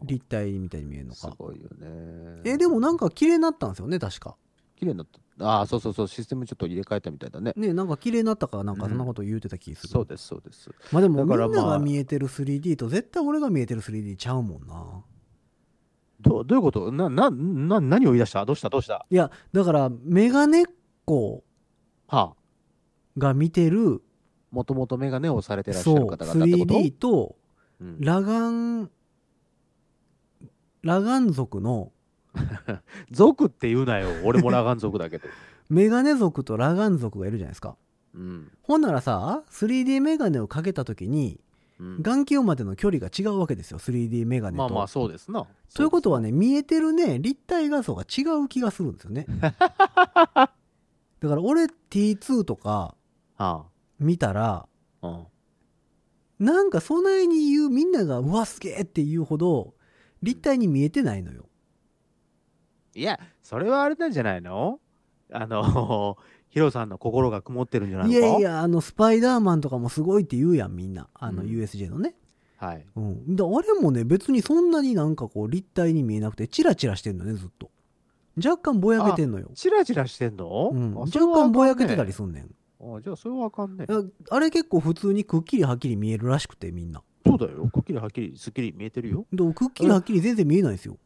[0.04, 2.42] 立体みたいに見えるのかすごいよね。
[2.44, 4.36] えでもなんか綺麗になったんですよね確か
[4.82, 5.46] 綺麗になった。
[5.46, 7.52] ああ、そうそうそう、システムちょっと入れ替えたみたいだね。
[7.54, 10.70] ねなんか綺麗になったかなんかそんなこと言うてた気する、そうです、そうです。
[10.90, 15.04] まあでもみんなが見えてる 3D と絶対俺が見えてる 3D ちゃうもんな。
[16.20, 16.90] どうどういうこと？
[16.90, 18.44] な、な、な、何を言い出した？
[18.44, 18.70] どうした？
[18.70, 19.06] どうした？
[19.08, 20.64] いやだからメガネっ
[21.04, 21.44] 子
[22.08, 22.34] はあ。
[23.18, 24.02] が見てる
[24.50, 27.36] もともとメガネをされてらっしゃる方々ってこと？3D と
[27.80, 27.98] うん。
[28.00, 28.90] 裸眼
[30.84, 31.92] 裸眼族の
[33.10, 34.08] 族って言うなよ。
[34.24, 35.28] 俺も裸眼族だけど。
[35.68, 37.76] メガネ族と裸眼族がいるじゃないですか
[38.14, 38.50] うん。
[38.62, 41.40] ほんならさ 3D メガネをかけた時に
[41.78, 44.62] うん眼球までの距離が違うわけですよ 3D メガネと。
[44.64, 45.46] まあまあ、そうですな。
[45.74, 49.48] ということはね見えてるね立体画像が違う気がするんですよね だ
[50.40, 50.50] か
[51.20, 52.94] ら俺 T2 とか
[53.36, 53.66] は
[53.98, 54.66] 見たら
[55.00, 55.08] あ。
[55.08, 55.26] うん。
[56.38, 59.74] なんかそないに言うみんながうわすげえって言うほど
[60.22, 61.46] 立体に見えてないのよ
[62.94, 64.80] いや、それはあれなんじゃないの？
[65.32, 66.16] あの、
[66.50, 68.20] ヒロさんの心が曇ってるんじゃないいの？
[68.20, 71.08] かやいやあのスパイダーマンとかもすごいって言うやんみんな。
[71.14, 71.48] あのうん。
[71.48, 72.14] USJ のね、
[72.58, 72.86] はい。
[72.94, 77.70] うん、だあれもね別にそんなになんかこう立体に見えなくてチラチラしてんのねずっと。
[78.36, 82.54] 若干ぼやけてんのよ、チラチラしてんの、うん、あ若干ぼやけてたりすすんねん。
[82.80, 83.86] あじゃあ、それはあかんね。
[84.30, 87.02] あれ結構普通にくっきりはっきり見えるらしくてみんな。
[87.26, 87.68] そうだよ。
[87.72, 89.26] くっきりはっきり、すっきり見えてるよ。
[89.32, 90.98] でもくっきりはっきり全然見えないですよ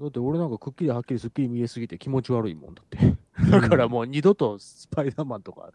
[0.00, 3.16] だって俺なんかくっきりはっきりすっきり見えすぎて気持ち悪いもんだって。
[3.50, 5.70] だからもう二度とスパイダーマンとか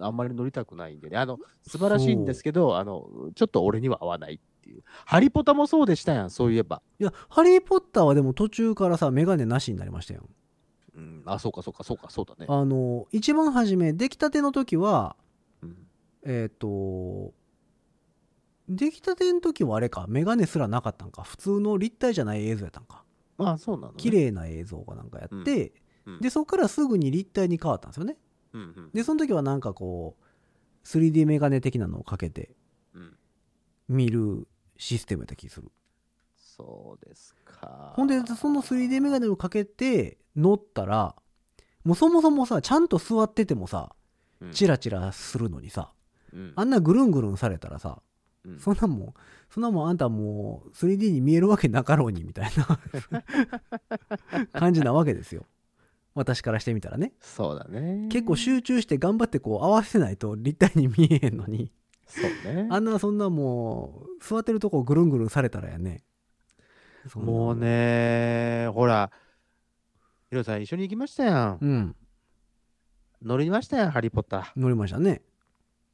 [0.00, 1.18] あんまり乗りたくないんでね。
[1.18, 4.82] あの、素晴らしいんですけど、あの、ちょっと俺には合わないっていう。
[5.04, 6.82] ハリポタもそうでしたやん、そういえば。
[6.98, 10.28] いやハリー・ポッターはでも途中からさメガネなしになりましたよ
[10.94, 12.46] うん、あ、そうかそうかそうか、そうだね。
[12.48, 15.16] あの一番初め出来たての時は
[15.62, 15.76] うん、
[16.24, 17.34] えっ、と
[18.68, 23.05] 出来たての時はあれかメガネすらなかったんか普通の立体じゃない映像やったんかま
[23.38, 23.94] あ、そうなの、ね。
[23.98, 25.72] 綺麗な映像がなんかやって、
[26.06, 26.20] うん。
[26.20, 28.16] でそこからすぐに立体に変わったんですよね。
[28.52, 28.90] うんうん。
[28.92, 32.54] でその時はなんかこう 3D メガネ的なのをかけて
[32.94, 33.16] うん。
[33.88, 35.70] 見るシステムやった気する。
[36.36, 37.92] そうですか。
[37.96, 41.14] ほんでその 3D メガネをかけて乗ったら
[41.84, 43.94] もうそもそもさちゃんと座っててもさ
[44.40, 44.52] うん。
[44.52, 45.92] チラチラするのにさ
[46.32, 46.52] うん。
[46.56, 48.00] あんなぐるんぐるんされたらさ
[48.46, 49.14] うんそんなもん
[49.50, 52.78] そんなもんあんたもう 3D に見えるわけなかろうにみたいな
[54.52, 55.44] 感じなわけですよ
[56.14, 58.08] 私からしてみたらねそうだね。
[58.10, 61.70] 結構集中して頑張ってこう合わせないと立体に見えへんのに
[62.06, 62.68] そうね。
[62.70, 66.04] あんなそんなもう座ってるとこぐるんぐるんされたらやね
[67.14, 69.12] もうね、ほら、
[70.28, 71.58] ヒロさん一緒に行きましたやん。
[71.60, 71.96] うん
[73.22, 74.52] 乗りましたやん、ハリー・ポッター。
[74.56, 75.22] 乗りましたね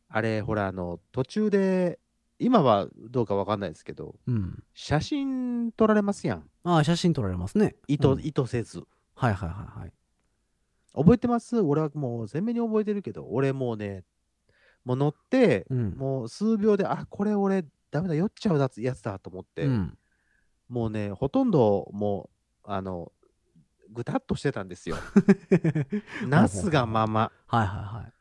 [0.08, 1.98] あれ、ほら、あの、途中で、
[2.42, 6.50] 今はどうかわかんないですけど、うん写真撮られますやん。
[6.64, 8.82] ああ写真撮られますね意図、うん意図せず。
[9.14, 9.92] はいはいはいはい
[10.94, 11.60] 覚えてます？
[11.60, 14.04] 俺はもう鮮明に覚えてるけど、俺もうね、
[14.84, 19.96] もう乗って、うんもう数秒で、あ、これ俺、ダメだ、酔っちゃうやつやつだと思って、うん
[20.68, 22.28] もうね、ほとんども
[22.64, 23.10] う、あの、
[23.90, 24.96] ぐたっとしてたんですよ。
[26.28, 27.30] なすがまま。
[27.46, 28.12] はいはいはい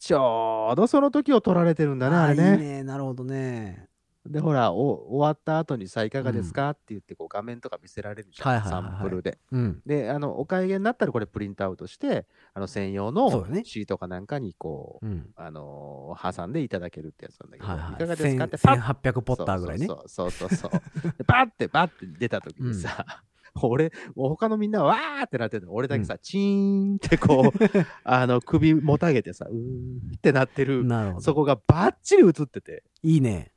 [0.00, 2.56] ちょうどその時を撮られてるんだね、あれいいね。
[2.56, 3.86] ねなるほどね。
[4.26, 8.90] で、ほら、お終わった後にさ、いかがですか、って言って、こう画面とか見せられるじゃん、はいはいはいはい。
[8.92, 9.38] サンプルで。
[9.52, 9.80] うん。
[9.84, 13.30] で、あの、お買い上げになったら、これプリントアウトして、あの、専用の
[13.64, 15.30] シートかなんかに、こう、うん。
[15.36, 17.94] あのー挟んでいただけるってやつなんだけど、はいはい。
[17.98, 18.44] かがですか？
[18.44, 19.86] って、1000パッ1800ポッターぐらいね。
[19.86, 20.58] そうそうそうそう。
[20.58, 21.12] そう。
[21.18, 25.74] でバッて、バッて出た時にさ、俺、も う他のみんなはわーってなってるの。
[25.74, 27.58] 俺だけさ、チーンってこう、
[28.04, 31.20] あの、首もたげてさ、うーってなってる、なるほど。
[31.20, 33.52] そこがバッチリ映ってて、いいね。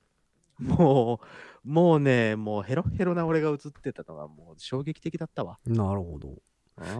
[0.60, 1.20] も
[1.64, 5.58] う、もうね、もうヘロヘロな俺が映ってたのがもう衝撃的だったわ。
[5.66, 6.38] なるほど。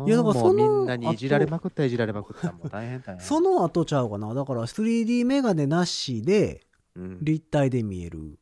[0.06, 2.52] いやだからもそうのみんなにいじられまくった、いじられまくった。
[2.52, 3.20] もう大変大変。
[3.26, 4.34] その後ちゃうかな。
[4.34, 6.62] だから 3D メガネなしで
[6.96, 7.18] うん。
[7.22, 8.38] 立体で見える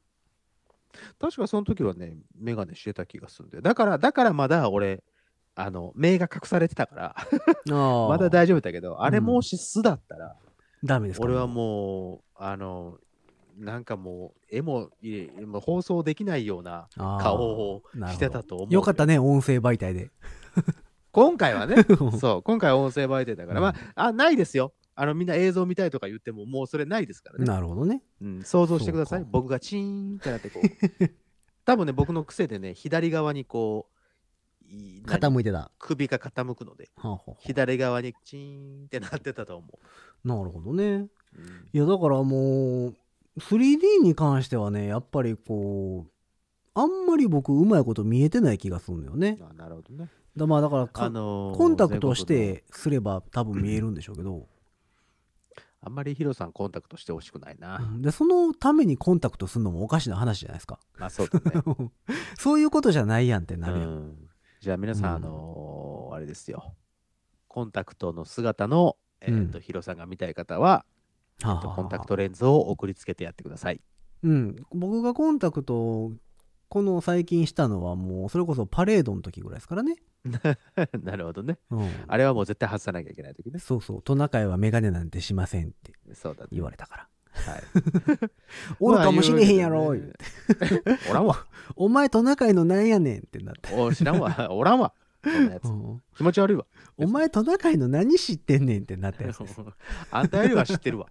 [1.19, 3.61] 確かその時はね、メガネしてた気がするんだよ。
[3.61, 5.03] だから、だからまだ俺、
[5.55, 7.15] あの、目が隠されてたから、
[8.09, 10.35] まだ大丈夫だけど、あれもし素だったら、
[10.83, 11.25] ダメですか？
[11.25, 12.97] 俺はもう、あの、
[13.57, 14.89] なんかもう、絵も
[15.61, 16.87] 放送できないような
[17.19, 18.73] 顔をしてたと思う。
[18.73, 20.09] よかったね音声媒体で。
[21.11, 21.75] 今回はね、
[22.19, 23.63] そう、今回は音声媒体だから、うん。
[23.63, 24.73] まあ、あ、ないですよ。
[24.95, 27.45] あの、みんな映像見たいとか言っても、もうそれないですからね。
[27.45, 28.03] なるほどね。
[28.21, 29.25] うん、想像してください。
[29.29, 31.11] 僕がチーンってなってこう。
[31.65, 33.91] 多分ね、僕の癖でね、左側にこう、
[35.05, 35.57] 傾いてた。
[35.57, 37.33] は首が傾くので、あはあはあ。
[37.39, 40.27] 左側にチーンってなってたと思う。
[40.27, 41.07] なるほどね。
[41.73, 42.95] いやだからもう
[43.39, 46.11] 3D に関してはねやっぱりこう
[46.73, 49.37] あんまり僕うまいこと見えてない気がするのよね。
[49.41, 50.09] あなるほどね。
[50.35, 54.47] だまあだからかあのーコンタクトしてすれば多分見えるんでしょうけど、
[55.83, 57.77] あんまりヒロさんコンタクトしてほしくないな。
[57.77, 61.63] うんでそのためにコンタクトするのもおかしな話じゃないですか まあそうだね。
[62.37, 64.27] そういうことじゃないやんってなるやん、うん
[64.61, 66.75] じゃあ皆さん、うんあのーあれですよ。
[67.47, 70.85] コンタクトの姿の、えーとうんヒロさんが見たい方は、
[71.41, 73.81] えーコンタクトレンズを送りつけてやってください。
[74.23, 76.13] うん僕がコンタクトを
[76.71, 79.97] この最近したのはもうそれこそパレードの時ぐらいですからね、
[81.03, 81.57] なるほどね。
[81.69, 83.59] うん、あれはもう絶対外さなきゃいけない時ね。
[83.59, 85.91] そうそうトナカイはメガネなんてしませんって。
[86.49, 87.63] 言われたからはい。
[88.79, 90.13] おるかもしれへんやろ、う
[91.11, 91.45] おらんわ。
[91.75, 94.47] お前トナカイのなんやねんってなって、お知らんわ。
[94.49, 94.93] おらんわ。
[95.25, 95.71] そんなやつう。
[95.73, 96.65] ん気持ち悪いわ。
[96.95, 99.61] お前トナカイの何知ってんねんってなったやつです
[100.09, 101.07] あんたよりは知ってるわ。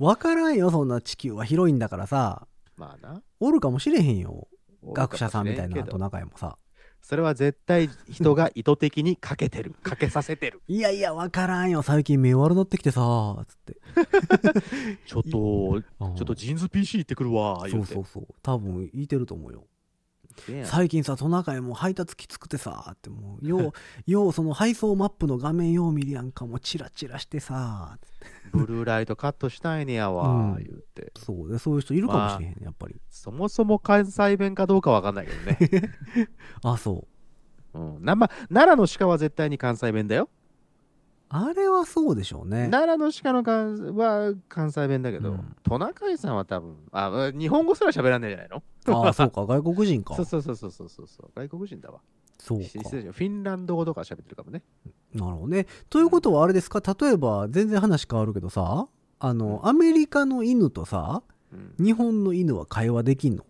[0.00, 2.48] わからんよそんな地球は広いんだからさ
[2.80, 3.22] まあな。
[3.40, 4.48] おるかもしれへんよ。
[4.82, 6.56] 学者さんみたいなトナカイもさ。
[7.02, 9.74] それは絶対人が意図的にかけてる。
[9.84, 10.62] かけさせてる。
[10.66, 11.82] いやいやわからんよ。
[11.82, 13.76] 最近目悪なってきてさつって。
[15.06, 17.66] ちょっと、ちょうんっとジーンズ PC 行ってくるわ。
[17.68, 18.26] そうそうそう。
[18.42, 19.66] 多分いてると思うよ
[20.64, 23.72] 最近さトナカイも配達きつくてさってもうよう
[24.10, 27.98] ようその配送マップの画面よう見るやんかもうチラチラしてさ
[28.52, 30.28] ブルーライトカットしたいねやわ。
[30.28, 31.12] うん言うて。
[31.16, 35.90] そうでそういう人いるかもしれへんやっぱりそもそも関西弁かどうかわかんないけどね。
[36.62, 37.06] あそ
[37.74, 40.28] ううん、なま奈良の鹿は絶対に関西弁だよ。
[41.32, 42.68] あれはそうでしょうね。
[42.70, 45.56] 奈良の鹿の関は関西弁だけど、うん。
[45.62, 48.62] トナカイさんは多分あ日本語すら喋らないじゃないの？
[48.88, 50.16] ああそうか外国人か。
[50.16, 52.00] そうそうそうそうそうそう外国人だわ。
[52.38, 54.62] そうフィンランド語とか喋ってるかもね。
[55.14, 55.66] なるほどね。
[55.88, 56.82] ということはあれですか？
[57.00, 58.88] 例えば全然話変わるけどさ
[59.20, 61.22] あのアメリカの犬とさ
[61.52, 61.84] うん。
[61.84, 63.46] 日本の犬は会話できんの？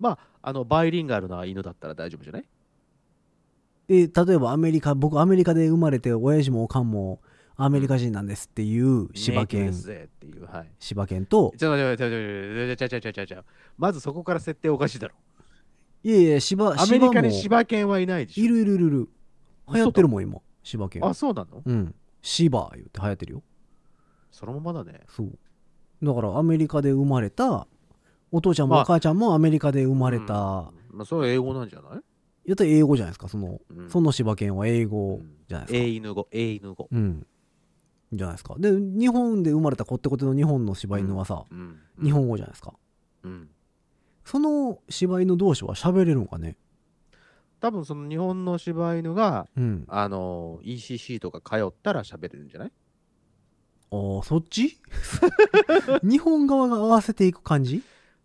[0.00, 2.44] まああのバイリンガルな犬だったら大丈夫じゃない？
[3.92, 7.20] え例えばアメリカ僕アメリカで生まれて親父もおかんも
[7.56, 9.68] アメリカ人なんですっていう柴犬。
[9.68, 10.68] っていうはい。
[10.78, 13.44] 柴犬とちょちょっと待ってちょちょちょちょちょちょ
[13.76, 15.14] まずそこから設定おかしいだろ
[16.04, 19.08] いやいや柴アメリカに柴柴犬はいないでしょもいるいるいるいる
[19.74, 23.42] 流行ってるもん今柴犬あそうなのうん柴言って流行ってるよ
[24.30, 25.38] そのままだねそう
[26.02, 27.66] だからアメリカで生まれた
[28.30, 30.28] お父ちゃんもまあお母ちゃんもアメリカで生まれた、うん
[30.92, 32.00] まあそれは英語なんじゃない
[32.44, 33.28] やったら英語じゃないですか。
[33.28, 33.90] その、うん。
[33.90, 36.28] その柴犬は英語じゃないですか、英犬語。
[36.30, 36.88] 英犬語。
[36.90, 37.26] うん。
[38.12, 38.56] じゃないですか。
[38.58, 41.78] で日本で生まれたこってこての日本の柴犬はさ、うん。
[42.02, 42.74] 日本語じゃないですか。
[43.22, 43.48] うん。
[44.24, 46.56] その柴犬同士は喋れるのかね？
[47.60, 49.84] 多分その日本の柴犬がうん。
[49.88, 52.72] あの ECC とか通ったら喋れるんじゃない？
[53.92, 54.78] ああそっち？
[56.02, 57.82] 日本側が合わせていく感じ？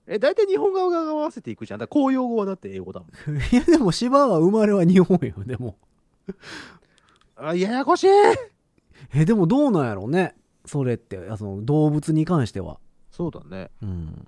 [0.07, 1.79] え大体日本側が合わせていくじゃん。
[1.79, 3.09] だから公用語はだって英語だもん。
[3.51, 5.77] いやでも柴は生まれは日本よでも。
[7.35, 8.07] あややこしい。
[9.13, 10.35] えでもどうなんやろうね。
[10.65, 11.17] それって。
[11.29, 12.79] あその動物に関しては。
[13.11, 13.71] そうだね。
[13.81, 14.27] うん。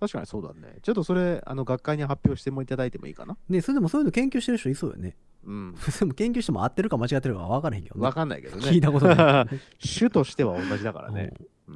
[0.00, 0.78] 確かにそうだね。
[0.82, 3.36] ちょっとそれあの学会に発表してもいただいてもいいかな？
[3.48, 5.16] ねそれでもそういうの研究してる人いそうよね。
[5.44, 5.74] うん。
[6.00, 8.04] でも研究しても合ってるか間違ってるか分からへんけどね。
[8.04, 8.64] わかんないけどね。
[8.64, 9.60] 聞いたことない。
[9.98, 11.32] 種としては同じだからね。
[11.68, 11.74] うん。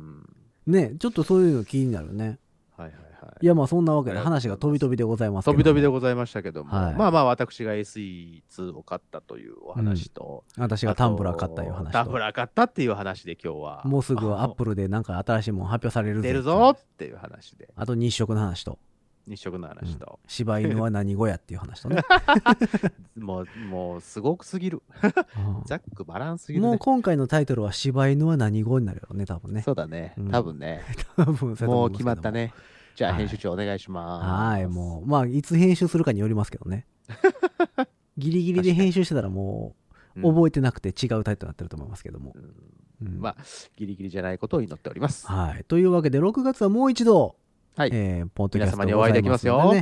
[0.66, 0.72] うん。
[0.72, 2.38] ねちょっとそういうの気になるね。
[2.76, 2.96] はいはい。
[2.96, 3.03] は
[3.40, 3.44] い。
[3.44, 6.94] いやまあそんなわけで話が飛び飛びでございます飛び飛びでございましたけども、はい。
[6.94, 13.82] まあまあ私が SE2 を買ったというお話と、私がタンブラー買ったいう話タンブとラー買ったっていう話で今日は。
[13.84, 17.68] もうすぐアッルプルでなんか新しいもん発表されるぜ出るぞっていう話で。
[17.76, 18.78] あと日食の話と。
[19.26, 22.02] 日食の話と、柴犬は何語やっていう話とね。
[23.16, 24.82] もうもうすごくすぎる。
[25.02, 25.06] う
[25.62, 25.62] ん。
[25.64, 26.68] ざっくばらんすぎるね。
[26.68, 29.62] もう今回のタイトルは柴犬は何語になるよね多分ね。
[29.62, 30.14] そうだね。
[30.18, 30.30] うん。
[30.30, 30.82] 多分ね、
[31.16, 32.52] 多分もう決まったね
[32.94, 34.26] じゃあはい編集長お願いします。
[34.26, 35.06] はいもう。
[35.06, 36.86] まあいつ編集するかによりますけどね。
[38.16, 39.74] ギリギリで編集してたらも
[40.16, 42.34] ううん覚えてなくて違うタイトルになってると思いますけども、
[43.00, 43.06] うん。
[43.08, 43.20] うん。
[43.20, 43.36] まあ
[43.76, 45.26] ギリギリじゃないことを祈っております。
[45.26, 45.64] はい。
[45.64, 47.36] というわけで、6月はもう一度、
[47.76, 47.90] はい。
[47.92, 49.74] えーポッドキャスト皆様にお会いできますよ。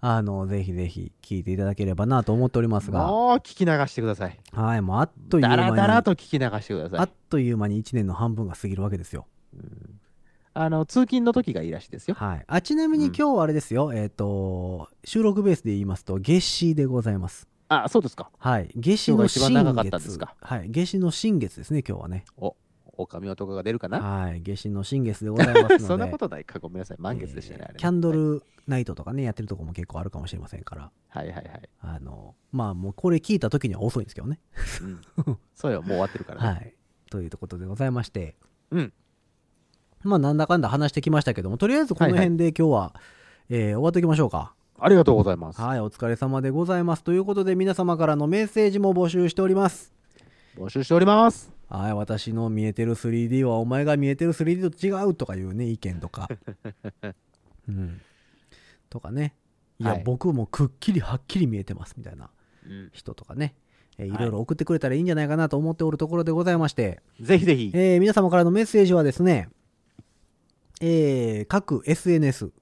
[0.00, 4.38] あの、ぜひぜひ聞いていただければなと思っておりますが、もう聞き流してください。
[4.52, 7.00] はい、もうあっというだ間に、らだらと聞き流してください。
[7.00, 9.26] あっという間に1年の半分が過ぎるわけですよ。
[10.60, 12.44] あの通勤の時がいいらしいですよはい。
[12.48, 17.46] あ、ちなみにうん今日はあれですよ、えっ、と、収録ベースで言いますと、夏至でございます。
[17.68, 18.70] あそうですかはい。
[18.74, 19.90] 夏至の新月。
[19.90, 20.68] ですかはい。
[20.70, 22.24] 夏至の新月ですね、今日はね。
[22.36, 22.56] お
[22.96, 24.00] 狼男が出るかな？
[24.00, 24.42] はい。
[24.42, 25.78] 夏至の新月でございますので。
[25.86, 30.90] そんなことないかごめんなさい満月でしたね、えーキャンドはいルナイトとかね、やってるとこも結構あるかもしれませんから。
[31.08, 34.40] はいはいはい、あの、まあもうこれ聞いた時には遅いんですけどね。
[35.26, 36.74] うん、そうよもう終わってるからね、 はい。
[37.10, 38.34] ということでございまして。
[38.72, 38.92] うん。
[40.02, 42.94] まあ、なんだかんだ話してきましたけども、とりあえずこの辺で今日は、
[43.50, 44.52] えー終わっておきましょうか。
[44.80, 45.60] ありがとうございます。
[45.60, 47.02] はい、お疲れ様でございます。
[47.02, 49.92] ということで、皆様からのメッセージも募集しております。
[50.56, 51.50] 募集しております。
[51.68, 56.28] はい、私の見えてる 3D はお前が見えてる 3D と違うとかいうね、意見とか。
[57.68, 58.00] うん。
[58.88, 59.34] とかね。
[59.80, 62.30] いや、はい僕もくっきりはっきり見えてますみたいな
[62.66, 62.90] うん。
[62.92, 63.54] 人とかね。
[63.98, 67.70] えーいはいろいろ送ってくれたらいいんじゃないかなと思っておるところでございまして、ぜひぜひ。
[67.74, 69.48] えー皆様からのメッセージはですね、
[70.80, 72.52] えー各 SNS、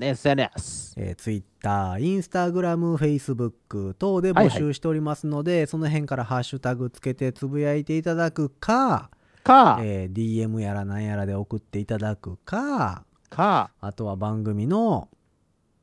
[0.00, 0.94] SNS。
[0.96, 9.10] えー、Twitter、Instagram、Facebook 等で募集しておりますので、その辺からハッシュタグつけてつぶやいていただくか、
[9.42, 15.08] か、えー DM やらなんやらで送っていただくか、か、あとは番組の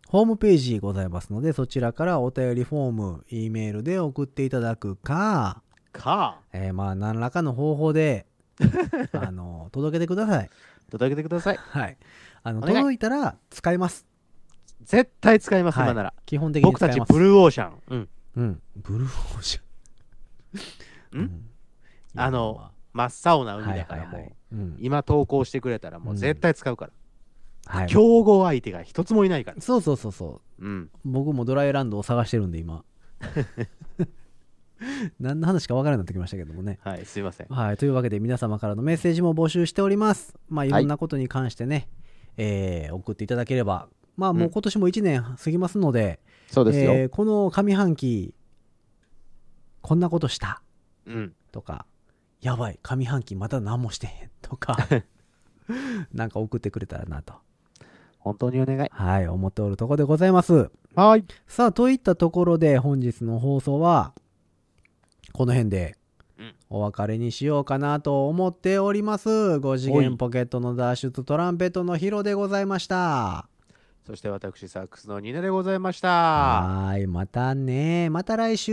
[0.07, 5.61] ホームページございますので、そちらからお便りフォーム、E メールで送っていただくか、
[5.91, 8.25] か、えーまあ何らかの方法で、
[9.13, 10.49] あの、届けてください。
[10.89, 11.57] 届けてください。
[11.57, 11.97] はい。
[12.43, 14.05] あの、お願い届いたら使います。
[14.83, 16.13] 絶対使います、はい今なら。
[16.25, 16.99] 基本的に僕使います。
[16.99, 17.81] たちブルーオーシャン。
[17.87, 18.09] うん。
[18.35, 18.61] うん。
[18.77, 21.21] ブルーオーシャン。
[21.21, 21.41] ん？
[22.15, 24.17] あの、真っ青な海だからも
[24.51, 24.77] う、うん。
[24.79, 26.91] 今投稿してくれたらもう絶対使うから。
[27.65, 27.87] はい。
[27.87, 29.61] 競合相手が一つもいないから。
[29.61, 30.65] そうそうそうそう。
[30.65, 30.89] うん。
[31.03, 32.83] 僕もドライランドを探してるんで、今。
[35.19, 36.79] 何の話か分からなくなってきましたけどもね。
[36.81, 37.47] はい、すいません。
[37.47, 37.77] はい。
[37.77, 40.35] というわけで、皆様からのメッセージも募集しております。
[40.49, 41.89] まあ、いろはいんなことに関してね、
[42.37, 43.89] えー送っていただければ。
[44.15, 46.91] まあ、もううん今年も1年過ぎますので、そうですよ。
[46.93, 48.33] えーこの上半期、
[49.81, 50.61] こんなことした
[51.05, 51.33] うん。
[51.51, 51.85] とか、
[52.41, 54.77] やばい、上半期まだ何もしてへんとか、
[56.13, 57.33] なんか送ってくれたらなと、
[58.19, 58.89] 本当にお願い。
[58.91, 60.69] はい、思っておるところでございます。
[60.95, 61.25] はい。
[61.47, 64.13] さあ、といったところで本日の放送は、
[65.33, 65.95] この辺で
[66.39, 69.29] うんお別れにしようかなと思っております。
[69.29, 73.47] 5次元ポケットの脱出トランペットのヒロでございました。
[74.05, 76.07] そして私、サックスのニネでございました。
[76.09, 78.09] はーい、またね。
[78.09, 78.71] また来週。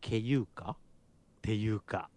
[0.00, 0.76] けいうか？
[0.76, 2.08] っていうか？